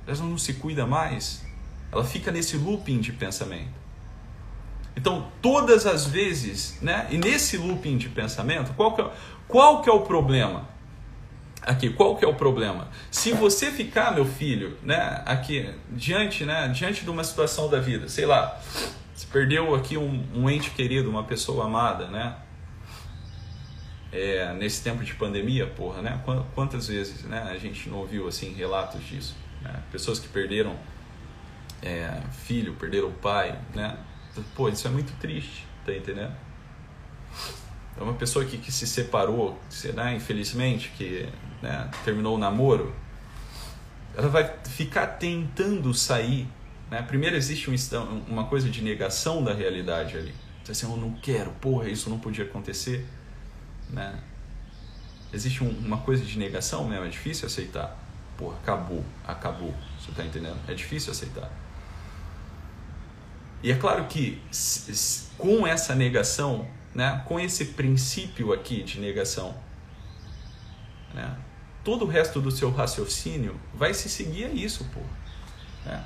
[0.04, 1.46] ela não se cuida mais,
[1.92, 3.78] ela fica nesse looping de pensamento.
[4.96, 7.06] Então, todas as vezes, né?
[7.10, 9.10] E nesse looping de pensamento, qual que é,
[9.46, 10.68] qual que é o problema?
[11.62, 12.88] Aqui, qual que é o problema?
[13.10, 18.08] Se você ficar, meu filho, né, aqui diante, né, diante de uma situação da vida,
[18.08, 18.60] sei lá,
[19.14, 22.36] você perdeu aqui um, um ente querido, uma pessoa amada, né?
[24.12, 26.20] É, nesse tempo de pandemia, porra, né?
[26.54, 27.42] Quantas vezes, né?
[27.50, 29.82] A gente não ouviu assim relatos disso, né?
[29.92, 30.74] Pessoas que perderam
[31.82, 33.98] é, filho, perderam pai, né?
[34.54, 36.34] Pô, isso é muito triste, tá entendendo?
[37.98, 39.58] É uma pessoa que, que se separou,
[39.94, 41.28] né, infelizmente, que
[41.62, 42.94] né, terminou o namoro,
[44.16, 46.48] ela vai ficar tentando sair.
[46.90, 47.02] Né?
[47.02, 47.74] Primeiro existe um,
[48.28, 50.34] uma coisa de negação da realidade ali.
[50.64, 53.06] Você assim, eu não quero, porra, isso não podia acontecer.
[53.88, 54.18] Né?
[55.32, 57.96] Existe um, uma coisa de negação mesmo, é difícil aceitar.
[58.36, 59.74] Porra, acabou, acabou.
[59.98, 60.58] Você está entendendo?
[60.66, 61.50] É difícil aceitar.
[63.62, 64.40] E é claro que
[65.36, 69.54] com essa negação, né, com esse princípio aqui de negação,
[71.12, 71.36] né,
[71.90, 75.00] todo o resto do seu raciocínio vai se seguir a isso, pô.
[75.84, 76.00] Né?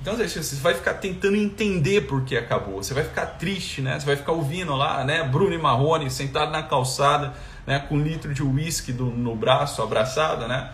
[0.00, 2.80] Então você vai ficar tentando entender por que acabou.
[2.80, 3.98] Você vai ficar triste, né?
[3.98, 5.24] Você vai ficar ouvindo lá, né?
[5.24, 7.34] Bruno e Marrone sentado na calçada,
[7.66, 7.80] né?
[7.80, 10.70] Com um litro de uísque no braço, abraçada, né?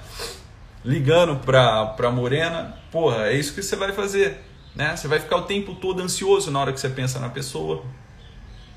[0.85, 2.77] Ligando pra, pra Morena.
[2.93, 4.95] Porra, é isso que você vai fazer, né?
[4.95, 7.83] Você vai ficar o tempo todo ansioso na hora que você pensa na pessoa,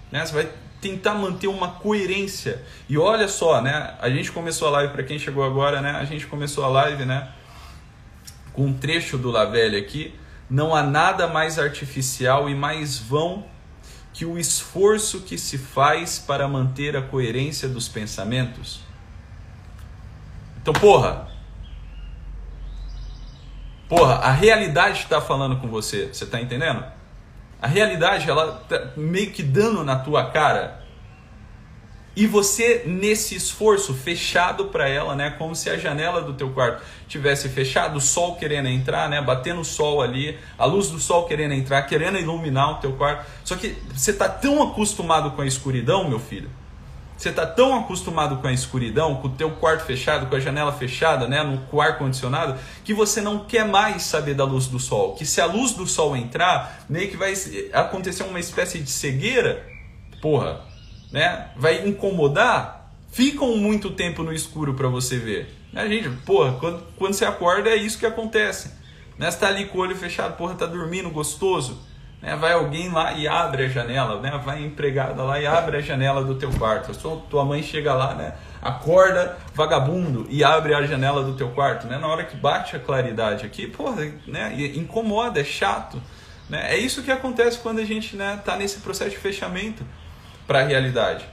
[0.09, 0.25] né?
[0.25, 0.49] Você vai
[0.81, 2.63] tentar manter uma coerência.
[2.87, 3.95] E olha só, né?
[3.99, 5.91] A gente começou a live para quem chegou agora, né?
[5.91, 7.29] A gente começou a live, né?
[8.53, 10.13] Com um trecho do Lavelli aqui.
[10.49, 13.45] Não há nada mais artificial e mais vão
[14.13, 18.79] que o esforço que se faz para manter a coerência dos pensamentos.
[20.61, 21.27] Então, porra.
[23.87, 26.07] Porra, a realidade está falando com você.
[26.07, 26.83] Você está entendendo?
[27.61, 30.85] A realidade, ela tá meio que dando na tua cara.
[32.15, 36.81] E você nesse esforço fechado para ela, né, como se a janela do teu quarto
[37.07, 41.27] tivesse fechado, o sol querendo entrar, né, batendo o sol ali, a luz do sol
[41.27, 43.23] querendo entrar, querendo iluminar o teu quarto.
[43.43, 46.49] Só que você tá tão acostumado com a escuridão, meu filho,
[47.17, 50.71] você está tão acostumado com a escuridão, com o teu quarto fechado, com a janela
[50.71, 55.15] fechada, né, no ar condicionado, que você não quer mais saber da luz do sol.
[55.15, 57.33] Que se a luz do sol entrar, meio que vai
[57.73, 59.65] acontecer uma espécie de cegueira,
[60.21, 60.61] porra,
[61.11, 61.49] né?
[61.57, 62.91] Vai incomodar.
[63.11, 65.55] Ficam muito tempo no escuro para você ver.
[65.73, 66.09] Né, gente?
[66.25, 68.71] Porra, quando, quando você acorda é isso que acontece.
[69.17, 69.31] Né?
[69.31, 71.81] Você tá ali com o olho fechado, porra, tá dormindo gostoso.
[72.21, 72.35] Né?
[72.35, 74.39] Vai alguém lá e abre a janela, né?
[74.43, 76.93] vai empregada lá e abre a janela do teu quarto.
[76.93, 78.33] Sua, tua mãe chega lá, né?
[78.61, 81.87] acorda vagabundo e abre a janela do teu quarto.
[81.87, 81.97] Né?
[81.97, 84.53] Na hora que bate a claridade aqui, porra, né?
[84.75, 86.01] incomoda, é chato.
[86.49, 86.73] Né?
[86.73, 89.85] É isso que acontece quando a gente né, tá nesse processo de fechamento
[90.45, 91.25] para a realidade.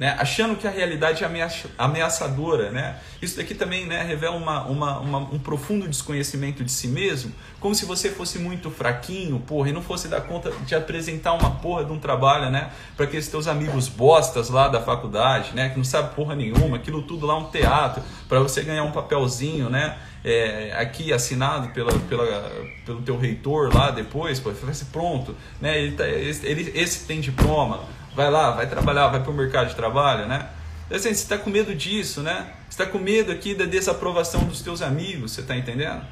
[0.00, 0.16] Né?
[0.18, 2.70] achando que a realidade é ameaçadora.
[2.70, 2.96] Né?
[3.20, 7.30] Isso daqui também né, revela uma, uma, uma, um profundo desconhecimento de si mesmo,
[7.60, 11.50] como se você fosse muito fraquinho, porra, e não fosse dar conta de apresentar uma
[11.56, 15.76] porra de um trabalho né, para aqueles teus amigos bostas lá da faculdade, né, que
[15.76, 19.68] não sabe porra nenhuma, aquilo tudo lá é um teatro, para você ganhar um papelzinho,
[19.68, 19.98] né?
[20.22, 22.52] É, aqui assinado pela, pela,
[22.84, 25.82] pelo teu reitor lá depois, pô, ser pronto, né?
[25.82, 27.80] Ele, tá, ele, esse tem diploma,
[28.20, 30.46] vai lá, vai trabalhar, vai para o mercado de trabalho, né?
[30.90, 32.52] Assim, você está com medo disso, né?
[32.68, 36.02] Você está com medo aqui da desaprovação dos teus amigos, você está entendendo?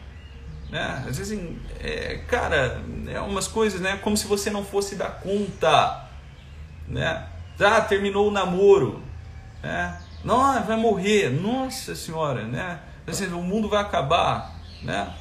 [0.71, 1.05] Né?
[1.07, 1.39] Às vezes,
[1.81, 3.99] é, cara, é umas coisas, né?
[4.03, 6.09] Como se você não fosse dar conta,
[6.87, 7.27] né?
[7.61, 9.03] Ah, terminou o namoro,
[9.63, 10.01] né?
[10.25, 12.79] Não, vai morrer, nossa senhora, né?
[13.07, 15.13] Assim, o mundo vai acabar, né?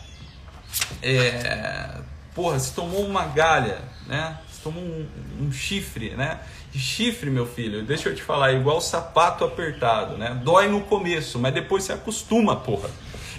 [1.01, 1.97] É,
[2.33, 4.37] porra, se tomou uma galha, né?
[4.51, 5.07] Se tomou um,
[5.41, 6.39] um chifre, né?
[6.73, 10.39] Chifre, meu filho, deixa eu te falar, é igual sapato apertado, né?
[10.43, 12.89] Dói no começo, mas depois você acostuma, porra.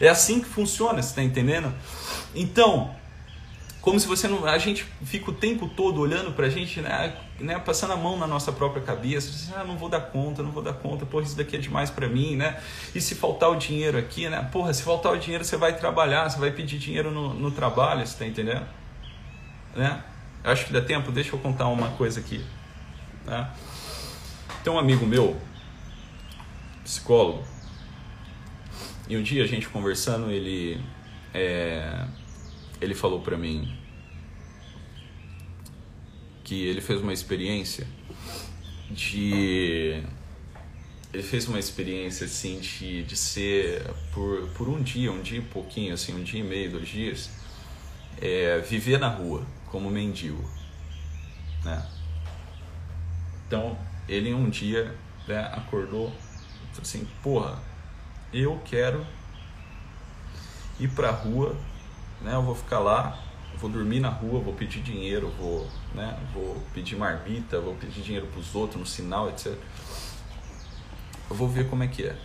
[0.01, 1.73] É assim que funciona, você tá entendendo?
[2.35, 2.95] Então,
[3.81, 4.45] como se você não.
[4.45, 7.17] A gente fica o tempo todo olhando pra gente, né?
[7.41, 9.31] né passando a mão na nossa própria cabeça.
[9.31, 11.91] Assim, ah, não vou dar conta, não vou dar conta, porra, isso daqui é demais
[11.91, 12.61] para mim, né?
[12.95, 14.47] E se faltar o dinheiro aqui, né?
[14.53, 18.07] Porra, se faltar o dinheiro, você vai trabalhar, você vai pedir dinheiro no, no trabalho,
[18.07, 18.67] você tá entendendo?
[19.75, 20.03] Né?
[20.45, 22.45] Acho que dá tempo, deixa eu contar uma coisa aqui.
[23.29, 23.51] Né?
[24.65, 25.39] Tem um amigo meu,
[26.83, 27.45] psicólogo,
[29.09, 30.81] e um dia a gente conversando, ele,
[31.35, 32.07] é,
[32.81, 33.77] ele falou para mim
[36.43, 37.87] que ele fez uma experiência
[38.91, 40.03] de
[41.13, 45.43] ele fez uma experiência assim de, de ser por, por um dia, um dia e
[45.43, 47.31] pouquinho, assim, um dia e meio, dois dias,
[48.21, 50.43] é, viver na rua como mendigo,
[51.65, 51.87] né?
[53.49, 54.95] Então, ele um dia
[55.27, 56.13] né, acordou
[56.81, 57.59] assim, porra,
[58.33, 59.05] eu quero
[60.79, 61.57] ir pra rua,
[62.21, 62.35] né?
[62.35, 63.19] Eu vou ficar lá,
[63.57, 68.27] vou dormir na rua, vou pedir dinheiro, vou, né, vou pedir marmita, vou pedir dinheiro
[68.27, 69.55] pros outros no sinal, etc.
[71.31, 72.17] Eu vou ver como é que é.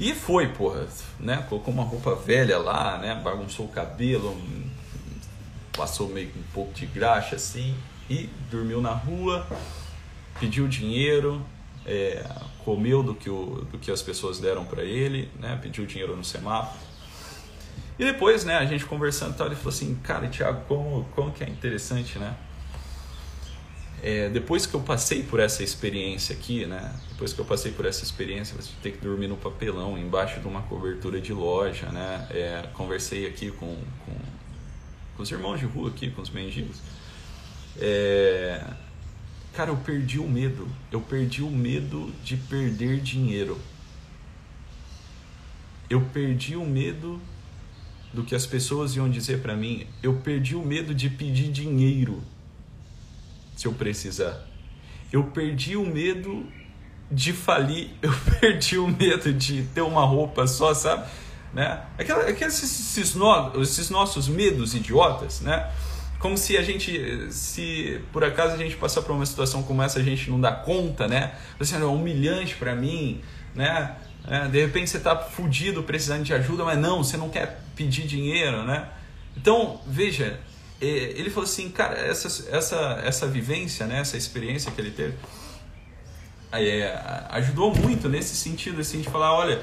[0.00, 0.86] E foi, porra,
[1.18, 1.44] né?
[1.48, 3.14] Colocou uma roupa velha lá, né?
[3.16, 4.36] Bagunçou o cabelo,
[5.76, 7.76] passou meio um pouco de graxa assim
[8.10, 9.46] e dormiu na rua
[10.38, 11.44] pediu dinheiro,
[11.86, 12.24] é,
[12.64, 15.58] comeu do que, o, do que as pessoas deram para ele, né?
[15.60, 16.88] pediu dinheiro no semáforo.
[17.98, 21.42] E depois, né, a gente conversando tal, ele falou assim, cara, Thiago, como, como que
[21.42, 22.36] é interessante, né?
[24.00, 26.94] É, depois que eu passei por essa experiência aqui, né?
[27.10, 30.46] Depois que eu passei por essa experiência, você ter que dormir no papelão, embaixo de
[30.46, 32.28] uma cobertura de loja, né?
[32.30, 34.12] É, conversei aqui com, com,
[35.16, 36.80] com, os irmãos de rua aqui, com os mendigos.
[37.76, 38.62] É,
[39.58, 40.68] Cara, eu perdi o medo.
[40.92, 43.58] Eu perdi o medo de perder dinheiro.
[45.90, 47.20] Eu perdi o medo
[48.14, 49.84] do que as pessoas iam dizer para mim.
[50.00, 52.22] Eu perdi o medo de pedir dinheiro
[53.56, 54.46] se eu precisar.
[55.12, 56.46] Eu perdi o medo
[57.10, 57.90] de falir.
[58.00, 61.10] Eu perdi o medo de ter uma roupa só, sabe?
[61.52, 61.82] Né?
[61.98, 65.68] Aquela, aqueles, esses, no, esses nossos medos idiotas, né?
[66.18, 70.00] Como se a gente, se por acaso a gente passar por uma situação como essa,
[70.00, 71.34] a gente não dá conta, né?
[71.58, 73.20] Você é humilhante para mim,
[73.54, 73.96] né?
[74.26, 78.06] É, de repente você está fudido, precisando de ajuda, mas não, você não quer pedir
[78.06, 78.88] dinheiro, né?
[79.36, 80.38] Então, veja,
[80.80, 85.14] é, ele falou assim, cara, essa, essa, essa vivência, né, essa experiência que ele teve,
[86.52, 89.60] é, ajudou muito nesse sentido, assim, de falar, olha,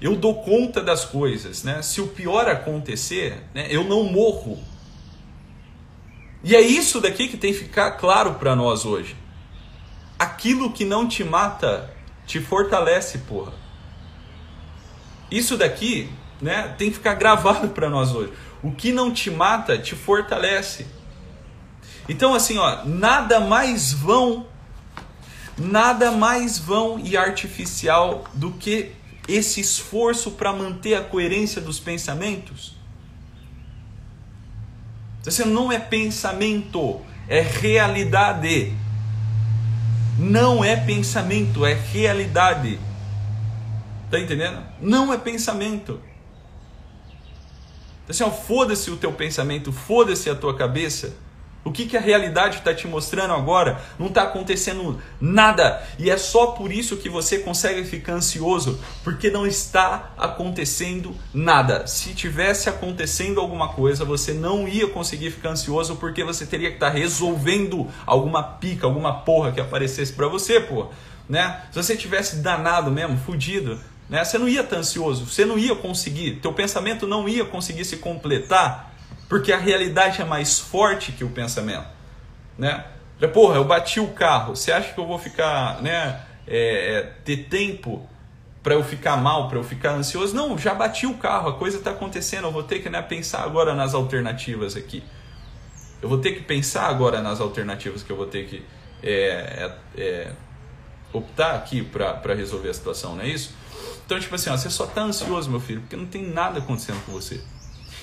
[0.00, 1.82] eu dou conta das coisas, né?
[1.82, 4.58] Se o pior acontecer, né, eu não morro,
[6.42, 9.16] e é isso daqui que tem que ficar claro para nós hoje.
[10.18, 11.92] Aquilo que não te mata
[12.26, 13.52] te fortalece, porra.
[15.30, 16.10] Isso daqui,
[16.40, 18.32] né, tem que ficar gravado para nós hoje.
[18.62, 20.86] O que não te mata te fortalece.
[22.08, 24.46] Então assim, ó, nada mais vão
[25.56, 28.92] nada mais vão e artificial do que
[29.26, 32.77] esse esforço para manter a coerência dos pensamentos
[35.30, 38.74] você não é pensamento, é realidade.
[40.18, 42.78] Não é pensamento, é realidade.
[44.10, 44.62] Tá entendendo?
[44.80, 46.00] Não é pensamento.
[48.08, 51.14] Assim, foda-se o teu pensamento, foda-se a tua cabeça.
[51.64, 53.80] O que, que a realidade está te mostrando agora?
[53.98, 55.82] Não está acontecendo nada.
[55.98, 61.86] E é só por isso que você consegue ficar ansioso, porque não está acontecendo nada.
[61.86, 66.76] Se tivesse acontecendo alguma coisa, você não ia conseguir ficar ansioso, porque você teria que
[66.76, 70.86] estar tá resolvendo alguma pica, alguma porra que aparecesse para você, pô.
[71.28, 71.62] né?
[71.70, 73.78] Se você tivesse danado mesmo, fudido,
[74.08, 74.24] né?
[74.24, 77.98] Você não ia estar ansioso, você não ia conseguir, teu pensamento não ia conseguir se
[77.98, 78.94] completar,
[79.28, 81.86] porque a realidade é mais forte que o pensamento,
[82.56, 82.84] né?
[83.32, 87.48] Porra, eu bati o carro, você acha que eu vou ficar, né, é, é, ter
[87.48, 88.08] tempo
[88.62, 90.34] para eu ficar mal, para eu ficar ansioso?
[90.34, 93.42] Não, já bati o carro, a coisa está acontecendo, eu vou ter que né, pensar
[93.42, 95.02] agora nas alternativas aqui.
[96.00, 98.64] Eu vou ter que pensar agora nas alternativas que eu vou ter que
[99.02, 100.32] é, é, é
[101.12, 103.52] optar aqui para resolver a situação, não é isso?
[104.06, 107.04] Então, tipo assim, ó, você só está ansioso, meu filho, porque não tem nada acontecendo
[107.04, 107.42] com você.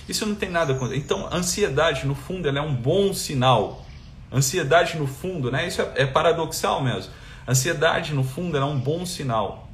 [0.07, 1.03] Isso não tem nada acontecendo.
[1.03, 3.85] Então, ansiedade, no fundo, ela é um bom sinal.
[4.31, 5.67] Ansiedade, no fundo, né?
[5.67, 7.11] Isso é, é paradoxal mesmo.
[7.47, 9.65] Ansiedade, no fundo, ela é um bom sinal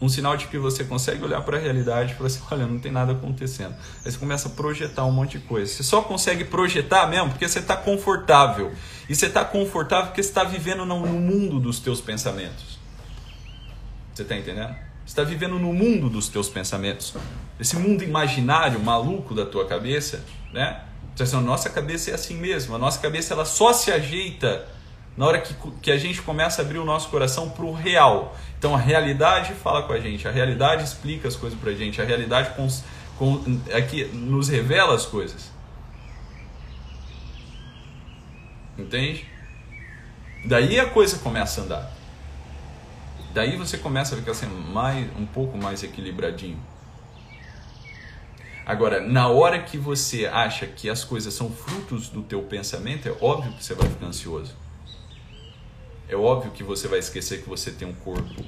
[0.00, 2.78] um sinal de que você consegue olhar para a realidade e falar assim, olha, não
[2.78, 3.74] tem nada acontecendo.
[4.04, 5.72] Aí você começa a projetar um monte de coisa.
[5.72, 8.72] Você só consegue projetar mesmo porque você está confortável.
[9.08, 12.78] E você está confortável porque você está vivendo no mundo dos teus pensamentos.
[14.14, 14.74] Você está entendendo?
[15.04, 17.14] Você está vivendo no mundo dos teus pensamentos.
[17.58, 20.84] Esse mundo imaginário, maluco da tua cabeça, né?
[21.14, 22.74] Então, a nossa cabeça é assim mesmo.
[22.76, 24.66] A nossa cabeça ela só se ajeita
[25.18, 25.52] na hora que,
[25.82, 28.36] que a gente começa a abrir o nosso coração para o real.
[28.56, 32.00] Então a realidade fala com a gente, a realidade explica as coisas para a gente,
[32.00, 32.50] a realidade
[33.18, 35.50] com, é que nos revela as coisas.
[38.78, 39.26] Entende?
[40.44, 41.92] Daí a coisa começa a andar.
[43.34, 46.58] Daí você começa a ficar assim, mais, um pouco mais equilibradinho.
[48.68, 53.16] Agora, na hora que você acha que as coisas são frutos do teu pensamento, é
[53.18, 54.54] óbvio que você vai ficar ansioso.
[56.06, 58.44] É óbvio que você vai esquecer que você tem um corpo.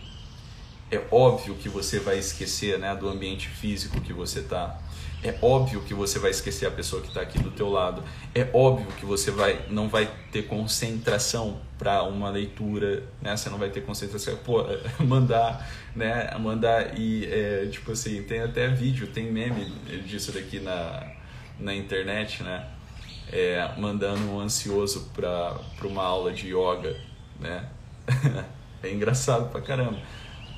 [0.90, 4.78] É óbvio que você vai esquecer né, do ambiente físico que você está.
[5.22, 8.02] É óbvio que você vai esquecer a pessoa que está aqui do teu lado.
[8.34, 13.36] É óbvio que você vai, não vai ter concentração para uma leitura, né?
[13.36, 14.36] Você não vai ter concentração.
[14.36, 14.64] Pô,
[14.98, 16.34] mandar, né?
[16.38, 19.66] Mandar e é, tipo assim, tem até vídeo, tem meme
[20.06, 21.06] disso daqui na,
[21.58, 22.66] na internet, né?
[23.30, 26.96] É, mandando um ansioso para uma aula de yoga
[27.40, 27.64] né?
[28.82, 29.98] é engraçado pra caramba.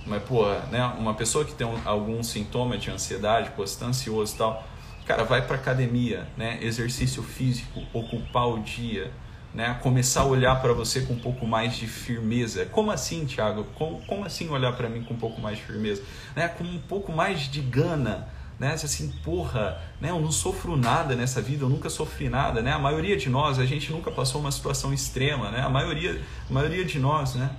[0.06, 3.86] Mas, pô, né, uma pessoa que tem um, algum sintoma de ansiedade, pô, você tá
[3.86, 4.66] ansioso e tal,
[5.06, 6.58] cara, vai pra academia, né?
[6.60, 9.12] Exercício físico, ocupar o dia,
[9.54, 9.78] né?
[9.82, 12.66] Começar a olhar para você com um pouco mais de firmeza.
[12.66, 13.64] Como assim, Thiago?
[13.74, 16.02] Como, como assim olhar para mim com um pouco mais de firmeza?
[16.34, 16.48] Né?
[16.48, 18.28] Com um pouco mais de gana,
[18.58, 18.72] né?
[18.72, 20.10] Assim, porra, né?
[20.10, 22.72] Eu não sofro nada nessa vida, eu nunca sofri nada, né?
[22.72, 25.60] A maioria de nós, a gente nunca passou uma situação extrema, né?
[25.60, 27.50] A maioria, a maioria de nós, né?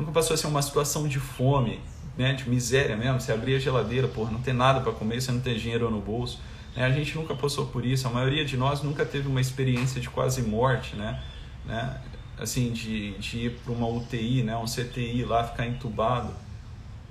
[0.00, 1.80] Nunca passou assim uma situação de fome,
[2.16, 2.32] né?
[2.32, 3.20] De miséria mesmo.
[3.20, 6.00] Você abrir a geladeira, porra, não tem nada para comer, você não tem dinheiro no
[6.00, 6.40] bolso.
[6.74, 6.84] Né?
[6.84, 8.08] A gente nunca passou por isso.
[8.08, 11.22] A maioria de nós nunca teve uma experiência de quase morte, né?
[11.66, 12.00] né?
[12.38, 14.56] Assim, de, de ir para uma UTI, né?
[14.56, 16.34] Um CTI lá, ficar entubado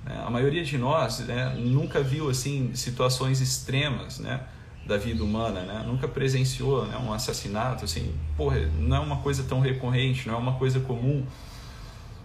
[0.04, 0.22] né?
[0.24, 4.40] A maioria de nós né, nunca viu assim situações extremas né,
[4.86, 5.84] da vida humana, né?
[5.86, 7.84] nunca presenciou né, um assassinato.
[7.84, 11.24] Assim, porra, não é uma coisa tão recorrente, não é uma coisa comum.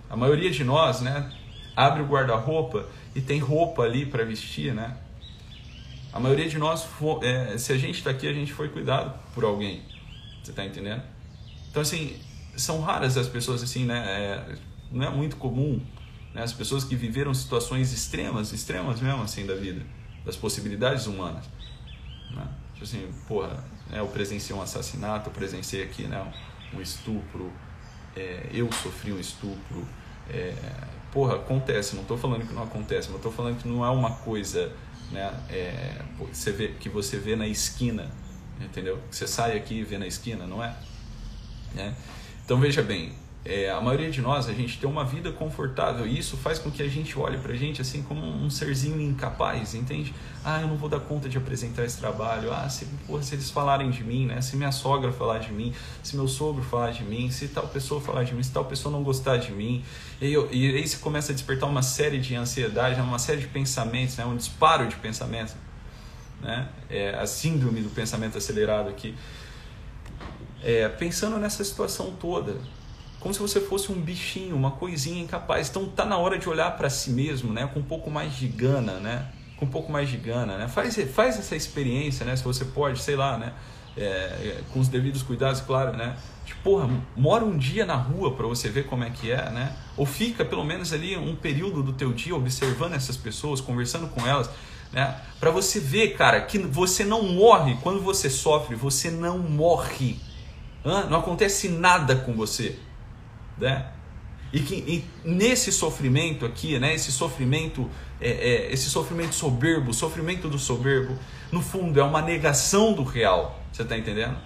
[0.10, 1.32] A maioria de nós né,
[1.76, 4.74] abre o guarda-roupa e tem roupa ali para vestir.
[4.74, 4.98] Né?
[6.14, 6.88] A maioria de nós,
[7.22, 9.82] é, se a gente está aqui, a gente foi cuidado por alguém.
[10.44, 11.04] Você está entendendo?
[11.70, 12.20] Então, assim,
[12.56, 14.06] são raras as pessoas assim, né?
[14.08, 14.56] É,
[14.92, 15.82] não é muito comum
[16.36, 16.44] né?
[16.44, 19.82] As pessoas que viveram situações extremas, extremas mesmo assim da vida,
[20.26, 21.46] das possibilidades humanas.
[22.30, 22.46] Né?
[22.74, 24.02] Tipo assim, porra, né?
[24.02, 26.34] eu presenciei um assassinato, eu presenciei aqui né?
[26.74, 27.52] um estupro,
[28.16, 29.86] é, eu sofri um estupro.
[30.30, 30.54] É,
[31.12, 34.12] porra, acontece, não estou falando que não acontece, mas estou falando que não é uma
[34.12, 34.72] coisa
[35.12, 38.12] né, é, você vê, que você vê na esquina,
[38.60, 39.00] entendeu?
[39.10, 40.76] Que você sai aqui e vê na esquina, não é?
[41.74, 41.96] Né?
[42.44, 43.14] Então veja bem,
[43.46, 46.72] é, a maioria de nós, a gente tem uma vida confortável e isso faz com
[46.72, 50.16] que a gente olhe pra gente assim como um serzinho incapaz, entende?
[50.44, 52.52] Ah, eu não vou dar conta de apresentar esse trabalho.
[52.52, 54.42] Ah, se, porra, se eles falarem de mim, né?
[54.42, 55.72] Se minha sogra falar de mim,
[56.02, 58.92] se meu sogro falar de mim, se tal pessoa falar de mim, se tal pessoa
[58.92, 59.86] não gostar de mim.
[60.20, 63.48] E, eu, e aí você começa a despertar uma série de ansiedade, uma série de
[63.48, 64.26] pensamentos, né?
[64.26, 65.54] um disparo de pensamentos.
[66.42, 66.68] Né?
[66.90, 69.14] É, a síndrome do pensamento acelerado aqui.
[70.64, 72.58] É, pensando nessa situação toda,
[73.26, 75.68] como se você fosse um bichinho, uma coisinha incapaz.
[75.68, 78.48] Então tá na hora de olhar para si mesmo, né, com um pouco mais de
[78.48, 79.26] gana, né?
[79.58, 80.68] Com um pouco mais de gana, né?
[80.68, 82.36] Faz, faz essa experiência, né?
[82.36, 83.54] Se você pode, sei lá, né?
[83.98, 86.16] É, é, com os devidos cuidados, claro, né?
[86.46, 89.76] Tipo, porra, mora um dia na rua para você ver como é que é, né?
[89.98, 94.28] Ou fica pelo menos ali um período do teu dia observando essas pessoas, conversando com
[94.28, 94.52] elas,
[94.94, 95.20] né?
[95.40, 100.20] Para você ver, cara, que você não morre quando você sofre, você não morre.
[100.86, 101.08] Hã?
[101.10, 102.78] Não acontece nada com você
[103.58, 103.88] né?
[104.54, 107.90] E que e nesse sofrimento aqui, né, esse sofrimento,
[108.22, 111.18] é, é, esse sofrimento soberbo, sofrimento do soberbo,
[111.52, 113.60] no fundo é uma negação do real.
[113.72, 114.38] Você está entendendo?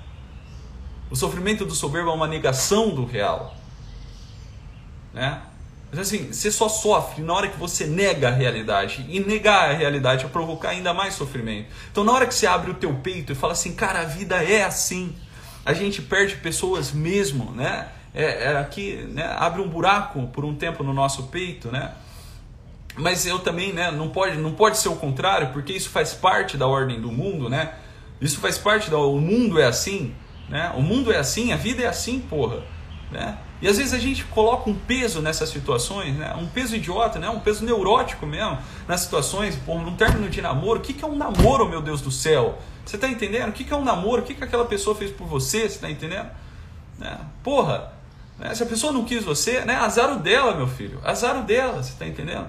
[1.12, 3.56] O sofrimento do soberbo é uma negação do real.
[5.14, 5.42] Né?
[5.92, 9.06] Mas assim, você só sofre na hora que você nega a realidade.
[9.10, 11.70] E negar a realidade é provocar ainda mais sofrimento.
[11.92, 14.44] Então, na hora que você abre o teu peito e fala assim, cara, a vida
[14.44, 15.16] é assim.
[15.66, 17.90] A gente perde pessoas mesmo, né?
[18.14, 19.36] É, é aqui, né?
[19.38, 21.94] abre um buraco por um tempo no nosso peito, né?
[22.96, 23.92] Mas eu também, né?
[23.92, 27.50] Não pode, não pode ser o contrário, porque isso faz parte da ordem do mundo,
[27.50, 27.74] né?
[28.20, 28.98] Isso faz parte da.
[28.98, 30.14] O mundo é assim,
[30.50, 30.74] né?
[30.76, 32.64] O mundo é assim, a vida é assim, porra,
[33.12, 33.38] né?
[33.62, 36.34] E às vezes a gente coloca um peso nessas situações, né?
[36.40, 37.30] um peso idiota, né?
[37.30, 38.58] um peso neurótico mesmo,
[38.88, 40.80] nas situações, pô, num término de namoro.
[40.80, 42.58] O que, que é um namoro, meu Deus do céu?
[42.86, 43.50] Você está entendendo?
[43.50, 44.22] O que, que é um namoro?
[44.22, 45.62] O que, que aquela pessoa fez por você?
[45.62, 46.30] Você está entendendo?
[46.98, 47.18] Né?
[47.44, 47.92] Porra,
[48.40, 48.56] né?
[48.56, 49.76] se a pessoa não quis você, né?
[49.76, 51.00] azar o dela, meu filho.
[51.04, 52.48] Azar o dela, você está entendendo?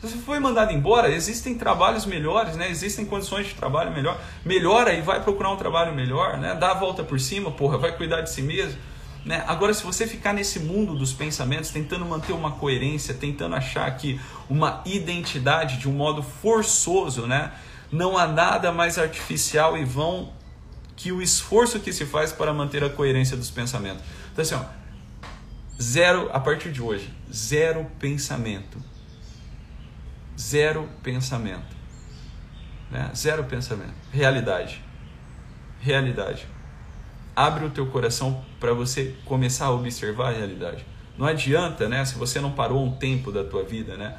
[0.00, 2.68] Se você foi mandado embora, existem trabalhos melhores, né?
[2.68, 4.20] Existem condições de trabalho melhor.
[4.44, 6.54] Melhora e vai procurar um trabalho melhor, né?
[6.54, 8.78] Dá a volta por cima, porra, vai cuidar de si mesmo.
[9.24, 9.42] Né?
[9.46, 14.20] Agora, se você ficar nesse mundo dos pensamentos, tentando manter uma coerência, tentando achar aqui
[14.50, 17.52] uma identidade de um modo forçoso, né?
[17.90, 20.32] não há nada mais artificial e vão
[20.96, 24.02] que o esforço que se faz para manter a coerência dos pensamentos.
[24.32, 24.83] Então, assim, ó,
[25.80, 28.78] zero, a partir de hoje, zero pensamento.
[30.38, 31.76] Zero pensamento.
[32.90, 33.10] Né?
[33.14, 33.94] Zero pensamento.
[34.12, 34.82] Realidade.
[35.80, 36.46] Realidade
[37.34, 40.86] abre o teu coração para você começar a observar a realidade.
[41.18, 44.16] Não adianta, né, se você não parou um tempo da tua vida, né,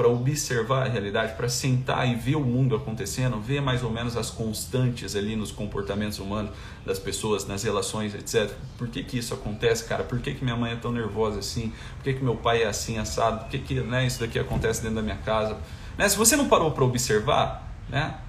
[0.00, 4.16] para observar a realidade, para sentar e ver o mundo acontecendo, ver mais ou menos
[4.16, 6.52] as constantes ali nos comportamentos humanos
[6.86, 8.50] das pessoas, nas relações, etc.
[8.78, 10.02] Por que, que isso acontece, cara?
[10.02, 11.70] Por que, que minha mãe é tão nervosa assim?
[11.96, 13.40] Por que, que meu pai é assim, assado?
[13.40, 15.58] Por que, que né, isso daqui acontece dentro da minha casa?
[15.98, 16.08] Né?
[16.08, 18.20] Se você não parou para observar, né,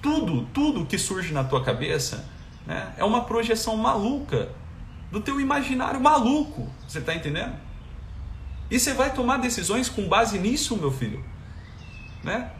[0.00, 2.24] tudo, tudo que surge na tua cabeça
[2.66, 2.94] né?
[2.96, 4.48] É uma projeção maluca
[5.10, 6.68] do teu imaginário maluco.
[6.86, 7.54] Você está entendendo?
[8.72, 11.22] E você vai tomar decisões com base nisso, meu filho.
[12.24, 12.50] Né?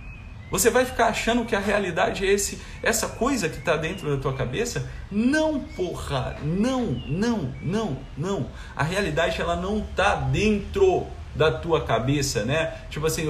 [0.51, 4.21] Você vai ficar achando que a realidade é esse, essa coisa que está dentro da
[4.21, 4.87] tua cabeça?
[5.11, 8.51] Não, porra, não, não, não, não.
[8.77, 12.75] A realidade ela não está dentro da tua cabeça, né?
[12.91, 13.25] Tipo assim,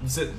[0.00, 0.30] você,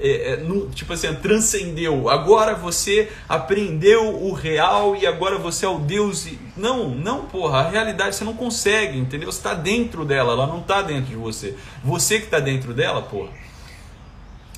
[0.00, 2.08] é, é, no, tipo assim, transcendeu.
[2.08, 6.26] Agora você aprendeu o real e agora você é o Deus.
[6.26, 6.38] E...
[6.56, 7.60] Não, não, porra.
[7.60, 9.30] A realidade você não consegue, entendeu?
[9.30, 11.54] Você está dentro dela, ela não está dentro de você.
[11.82, 13.43] Você que está dentro dela, porra.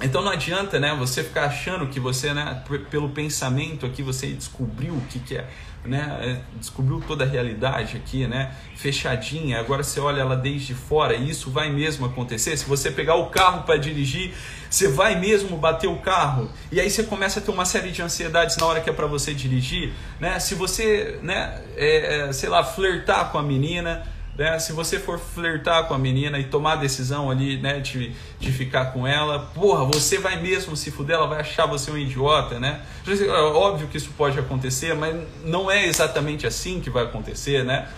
[0.02, 4.92] Então não adianta, né, você ficar achando que você, né, pelo pensamento aqui você descobriu
[4.92, 5.48] o que, que é,
[5.86, 9.58] né, é, descobriu toda a realidade aqui, né, fechadinha.
[9.58, 12.58] Agora você olha ela desde fora e isso vai mesmo acontecer.
[12.58, 14.34] Se você pegar o carro para dirigir,
[14.68, 18.02] você vai mesmo bater o carro e aí você começa a ter uma série de
[18.02, 20.38] ansiedades na hora que é para você dirigir, né?
[20.40, 24.06] Se você, né, é, é, sei lá, flertar com a menina
[24.36, 24.58] né?
[24.58, 28.52] Se você for flertar com a menina e tomar a decisão ali, né, de, de
[28.52, 32.60] ficar com ela, porra, você vai mesmo se fuder, ela vai achar você um idiota,
[32.60, 32.82] né?
[33.06, 37.88] É óbvio que isso pode acontecer, mas não é exatamente assim que vai acontecer, né?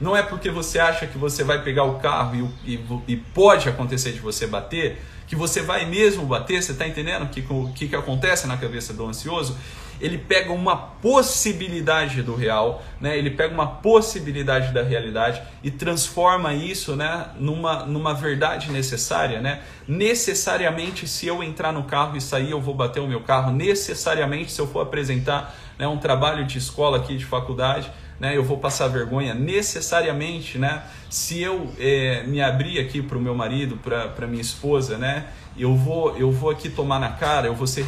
[0.00, 3.68] Não é porque você acha que você vai pegar o carro e, e, e pode
[3.68, 7.42] acontecer de você bater, que você vai mesmo bater, você está entendendo o que,
[7.74, 9.56] que, que acontece na cabeça do ansioso?
[10.00, 13.16] Ele pega uma possibilidade do real, né?
[13.16, 17.28] ele pega uma possibilidade da realidade e transforma isso né?
[17.38, 19.40] numa, numa verdade necessária.
[19.40, 19.62] Né?
[19.86, 23.52] Necessariamente, se eu entrar no carro e sair, eu vou bater o meu carro.
[23.52, 28.44] Necessariamente, se eu for apresentar né, um trabalho de escola aqui, de faculdade, né, eu
[28.44, 33.76] vou passar vergonha necessariamente, né, se eu é, me abrir aqui para o meu marido,
[33.76, 35.26] para minha esposa, né,
[35.56, 37.84] eu vou, eu vou aqui tomar na cara, eu vou ser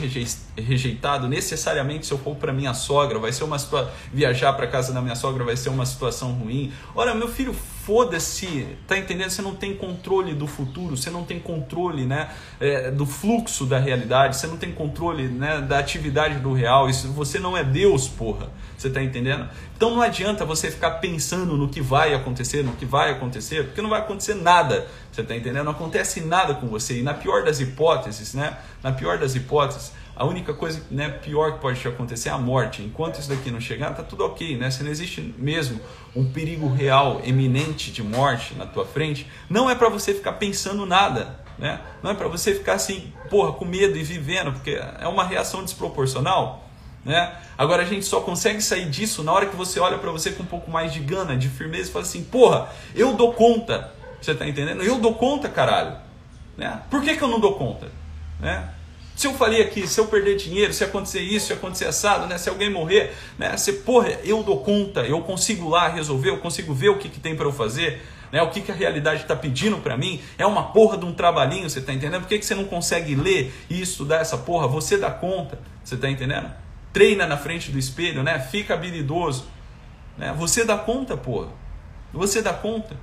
[0.57, 4.93] rejeitado necessariamente se eu for para minha sogra, vai ser uma situação, viajar para casa
[4.93, 6.73] da minha sogra vai ser uma situação ruim.
[6.95, 9.31] Ora, meu filho, foda-se, tá entendendo?
[9.31, 13.79] Você não tem controle do futuro, você não tem controle, né, é, do fluxo da
[13.79, 16.91] realidade, você não tem controle, né, da atividade do real.
[16.91, 18.49] Isso, você não é Deus, porra.
[18.77, 19.49] Você tá entendendo?
[19.77, 23.81] Então não adianta você ficar pensando no que vai acontecer, no que vai acontecer, porque
[23.81, 24.87] não vai acontecer nada.
[25.17, 25.65] Você está entendendo?
[25.65, 26.99] Não acontece nada com você.
[26.99, 28.59] E na pior das hipóteses, né?
[28.83, 32.39] Na pior das hipóteses, a única coisa né, pior que pode te acontecer é a
[32.39, 32.83] morte.
[32.83, 34.71] Enquanto isso daqui não chegar, tá tudo ok, né?
[34.71, 35.81] Se não existe mesmo
[36.15, 40.85] um perigo real, eminente de morte na tua frente, não é para você ficar pensando
[40.85, 41.81] nada, né?
[42.03, 45.65] Não é para você ficar assim, porra, com medo e vivendo, porque é uma reação
[45.65, 46.69] desproporcional.
[47.07, 47.33] Né?
[47.57, 50.43] Agora a gente só consegue sair disso na hora que você olha para você com
[50.43, 54.33] um pouco mais de gana, de firmeza e fala assim: porra, eu dou conta, Você
[54.33, 54.83] está entendendo?
[54.83, 55.97] Eu dou conta, caralho.
[56.57, 56.81] Né?
[56.91, 57.89] Por que, que eu não dou conta?
[58.41, 58.71] Né?
[59.15, 62.37] Se eu falei aqui, se eu perder dinheiro, se acontecer isso, se acontecer assado, né?
[62.37, 63.57] se alguém morrer, né?
[63.57, 67.19] se, porra, eu dou conta, eu consigo lá resolver, eu consigo ver o que, que
[67.19, 68.43] tem para eu fazer, né?
[68.43, 70.21] o que, que a realidade está pedindo para mim.
[70.37, 72.23] É uma porra de um trabalhinho, você está entendendo?
[72.23, 74.69] Por que, que você não consegue ler e estudar essa porra?
[74.69, 76.51] Você dá conta, você está entendendo?
[76.93, 78.39] Treina na frente do espelho, né?
[78.39, 79.47] fica habilidoso.
[80.19, 80.35] Né?
[80.37, 81.49] Você dá conta, porra.
[82.13, 82.97] Você dá conta.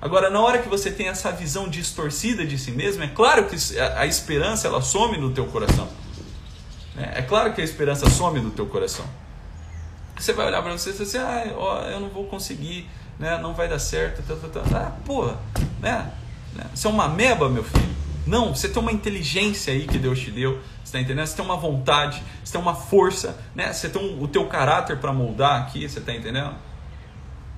[0.00, 3.56] Agora, na hora que você tem essa visão distorcida de si mesmo, é claro que
[3.96, 5.88] a esperança ela some do teu coração.
[6.94, 7.12] Né?
[7.16, 9.04] É claro que a esperança some do teu coração.
[10.18, 12.88] Você vai olhar para você e dizer assim, ah, ó, eu não vou conseguir,
[13.18, 13.38] né?
[13.38, 14.22] não vai dar certo.
[14.22, 14.78] Tá, tá, tá.
[14.78, 15.38] Ah, porra,
[15.80, 16.10] né?
[16.54, 16.64] né?
[16.74, 18.00] Você é uma meba, meu filho.
[18.26, 21.26] Não, você tem uma inteligência aí que Deus te deu, você está entendendo?
[21.26, 23.72] Você tem uma vontade, você tem uma força, né?
[23.72, 26.54] você tem um, o teu caráter para moldar aqui, você está entendendo?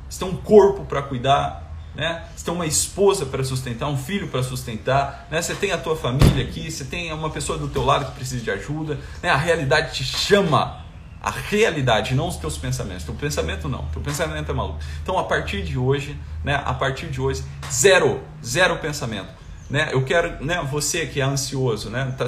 [0.09, 1.62] Você tem um corpo para cuidar,
[1.95, 2.25] né?
[2.35, 5.41] Você tem uma esposa para sustentar, um filho para sustentar, né?
[5.41, 8.43] Você tem a tua família aqui, você tem uma pessoa do teu lado que precisa
[8.43, 9.31] de ajuda, né?
[9.31, 10.85] A realidade te chama,
[11.21, 13.05] a realidade, não os teus pensamentos.
[13.05, 14.79] Teu pensamento não, teu pensamento é maluco.
[15.03, 16.63] Então a partir de hoje, né?
[16.65, 19.29] A partir de hoje, zero, zero pensamento,
[19.69, 19.91] né?
[19.93, 20.67] Eu quero, né?
[20.71, 22.15] Você que é ansioso, né?
[22.17, 22.25] Tá,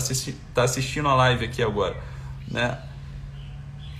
[0.55, 1.97] tá assistindo a live aqui agora,
[2.49, 2.79] né?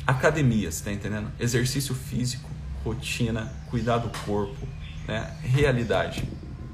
[0.07, 1.33] Academia, você tá entendendo?
[1.41, 2.51] Exercício físico,
[2.85, 4.74] rotina, cuidar do corpo
[5.07, 6.29] né, realidade.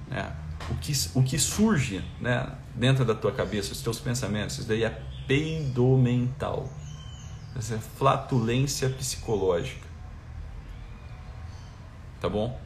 [0.09, 0.33] Né?
[0.71, 4.85] O, que, o que surge né, dentro da tua cabeça, os teus pensamentos, isso daí
[4.85, 6.69] é peido mental.
[7.57, 9.89] Essa é flatulência psicológica.
[12.21, 12.59] Tá bom?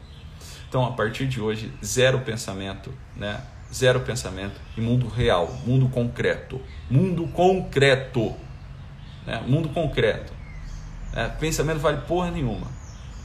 [0.69, 3.41] Então, a partir de hoje, zero pensamento, né?
[3.73, 6.61] Zero pensamento e mundo real, mundo concreto.
[6.91, 8.35] Mundo concreto.
[9.27, 9.43] Né?
[9.47, 10.33] Mundo concreto.
[11.13, 12.84] É, pensamento vale porra nenhuma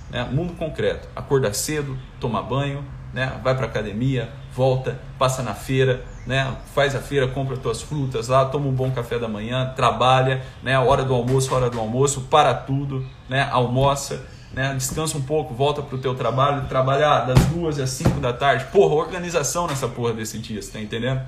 [0.09, 0.27] né?
[0.31, 1.07] mundo concreto.
[1.15, 2.83] Acordar cedo, tomar banho,
[3.13, 3.39] né?
[3.43, 6.55] vai para academia, volta, passa na feira, né?
[6.73, 10.77] faz a feira, compra tuas frutas lá, toma um bom café da manhã, trabalha, né?
[10.77, 13.47] hora do almoço, hora do almoço, para tudo, né?
[13.51, 14.73] almoça, né?
[14.75, 18.65] descansa um pouco, volta para o teu trabalho, trabalhar das duas às cinco da tarde.
[18.71, 21.21] Porra, organização nessa porra desse dia, você tá entendendo?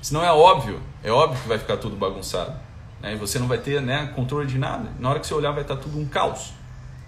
[0.00, 2.52] Senão é óbvio, é óbvio que vai ficar tudo bagunçado.
[3.00, 3.14] Né?
[3.14, 4.90] E você não vai ter né, controle de nada.
[4.98, 6.52] Na hora que você olhar vai estar tudo um caos.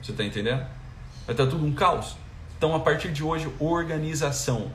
[0.05, 0.61] Você está entendendo?
[1.27, 2.15] Vai estar tudo um caos.
[2.59, 4.71] Então, a partir de hoje, organização.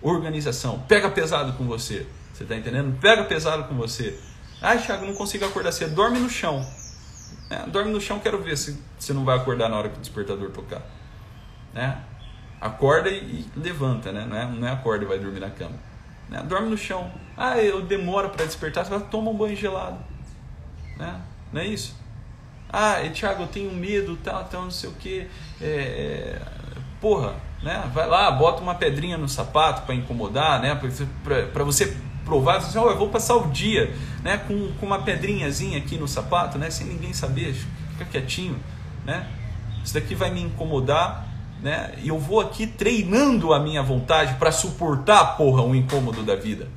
[0.00, 0.78] Organização.
[0.88, 2.06] Pega pesado com você.
[2.32, 2.98] Você está entendendo?
[2.98, 4.18] Pega pesado com você.
[4.62, 5.94] Ah, Thiago, não consigo acordar cedo.
[5.94, 6.66] Dorme no chão.
[7.50, 10.00] É, dorme no chão, quero ver se você não vai acordar na hora que o
[10.00, 10.80] despertador tocar.
[11.74, 12.02] Né?
[12.58, 14.24] Acorda e, e levanta, né?
[14.24, 15.76] Não é, não é acorda e vai dormir na cama.
[16.30, 16.42] Né?
[16.44, 17.12] Dorme no chão.
[17.36, 18.86] Ah, eu demoro para despertar.
[18.86, 19.98] Você vai tomar um banho gelado.
[20.96, 21.20] Né?
[21.52, 22.01] Não é isso?
[22.72, 25.26] Ah, Thiago, eu tenho medo, tal, tal, não sei o que.
[25.60, 26.42] É, é,
[27.00, 27.90] porra, né?
[27.92, 30.74] Vai lá, bota uma pedrinha no sapato para incomodar, né?
[30.74, 31.94] Para você
[32.24, 34.38] provar, assim, oh, eu vou passar o dia, né?
[34.38, 36.70] Com, com uma pedrinhazinha aqui no sapato, né?
[36.70, 37.54] Sem ninguém saber,
[37.92, 38.58] fica quietinho,
[39.04, 39.26] né?
[39.84, 41.28] Isso daqui vai me incomodar,
[41.60, 41.92] né?
[42.02, 46.68] E eu vou aqui treinando a minha vontade para suportar, porra, o incômodo da vida.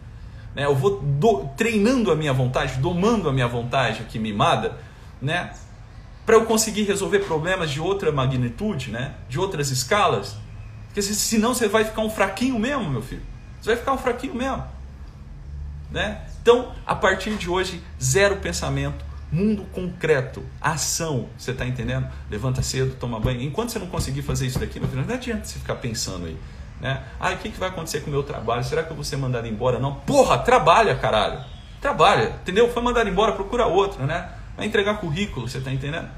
[0.53, 0.65] Né?
[0.65, 4.77] Eu vou do, treinando a minha vontade, domando a minha vontade aqui mimada,
[5.21, 5.51] né?
[6.25, 9.13] Para eu conseguir resolver problemas de outra magnitude, né?
[9.29, 10.35] de outras escalas.
[10.87, 13.21] Porque senão você vai ficar um fraquinho mesmo, meu filho.
[13.61, 14.63] Você vai ficar um fraquinho mesmo.
[15.91, 16.21] Né?
[16.41, 21.27] Então, a partir de hoje, zero pensamento, mundo concreto, ação.
[21.37, 22.07] Você está entendendo?
[22.29, 23.41] Levanta cedo, toma banho.
[23.41, 26.37] Enquanto você não conseguir fazer isso daqui, meu filho, não adianta você ficar pensando aí.
[26.79, 27.03] Né?
[27.19, 28.63] Ah, o que, que vai acontecer com o meu trabalho?
[28.63, 29.79] Será que eu vou ser mandado embora?
[29.79, 29.95] Não.
[29.95, 31.43] Porra, trabalha, caralho.
[31.81, 32.71] Trabalha, entendeu?
[32.71, 34.29] Foi mandado embora, procura outro, né?
[34.55, 36.09] Vai entregar currículo, você está entendendo?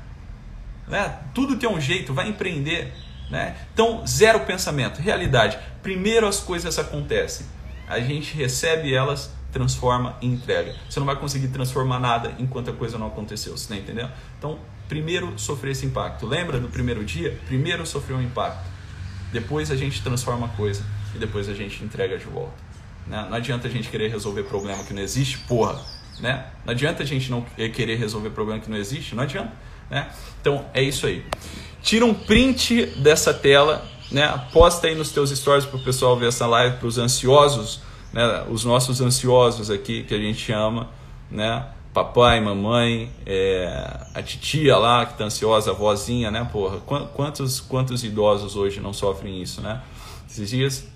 [0.87, 1.19] Né?
[1.33, 2.93] Tudo tem um jeito, vai empreender.
[3.29, 3.55] Né?
[3.73, 5.01] Então, zero pensamento.
[5.01, 5.57] Realidade.
[5.81, 7.45] Primeiro as coisas acontecem.
[7.87, 10.75] A gente recebe elas, transforma e entrega.
[10.89, 13.57] Você não vai conseguir transformar nada enquanto a coisa não aconteceu.
[13.57, 14.11] Você está entendendo?
[14.37, 16.25] Então, primeiro sofrer esse impacto.
[16.25, 17.37] Lembra do primeiro dia?
[17.45, 18.65] Primeiro sofreu um impacto.
[19.31, 22.53] Depois a gente transforma a coisa e depois a gente entrega de volta.
[23.05, 23.25] Né?
[23.29, 25.81] Não adianta a gente querer resolver problema que não existe, porra.
[26.19, 26.45] Né?
[26.65, 27.41] Não adianta a gente não
[27.73, 29.51] querer resolver problema que não existe, não adianta.
[29.89, 30.09] Né?
[30.41, 31.25] Então é isso aí.
[31.81, 34.27] Tira um print dessa tela, né?
[34.51, 38.45] posta aí nos teus stories para o pessoal ver essa live, para os ansiosos, né?
[38.49, 40.89] os nossos ansiosos aqui que a gente ama,
[41.29, 41.65] né?
[41.97, 46.47] papai, mamãe, é, a titia lá que está ansiosa, a vozinha, né?
[46.51, 46.77] Porra,
[47.15, 49.81] quantos, quantos idosos hoje não sofrem isso, né?
[50.29, 50.87] Esses dias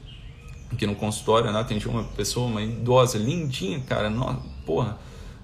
[0.72, 1.59] aqui no consultório, né?
[1.59, 4.99] Atendi uma pessoa, uma idosa, lindinha, cara, não, porra,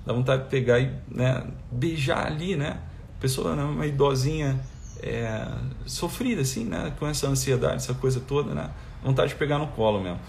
[0.08, 2.80] dá vontade de pegar e né, beijar ali, né?
[3.20, 4.58] Pessoa, né, uma idosinha,
[5.03, 5.45] é,
[5.86, 6.93] sofrida, assim, né?
[6.97, 8.70] Com essa ansiedade, essa coisa toda, né?
[9.03, 10.20] Vontade de pegar no colo mesmo.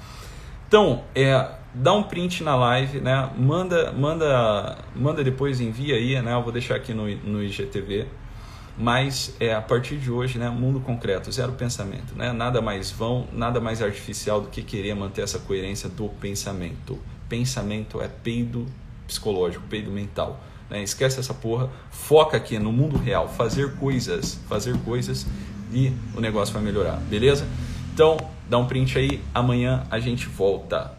[0.67, 3.31] Então, é, dá um print na live, né?
[3.39, 6.35] Manda, manda, manda depois, envia aí, né?
[6.35, 8.07] Eu vou deixar aqui no, no IGTV.
[8.77, 10.49] Mas é a partir de hoje, né?
[10.51, 12.33] Mundo concreto, zero pensamento, né?
[12.33, 16.99] Nada mais vão, nada mais artificial do que querer manter essa coerência do pensamento.
[17.29, 18.67] Pensamento é peido
[19.09, 20.39] psicológico, peido mental.
[20.71, 20.83] Né?
[20.83, 25.27] Esquece essa porra, foca aqui no mundo real, fazer coisas, fazer coisas
[25.73, 27.47] e o negócio vai melhorar, beleza?
[27.93, 28.17] Então,
[28.49, 30.98] dá um print aí, amanhã a gente volta.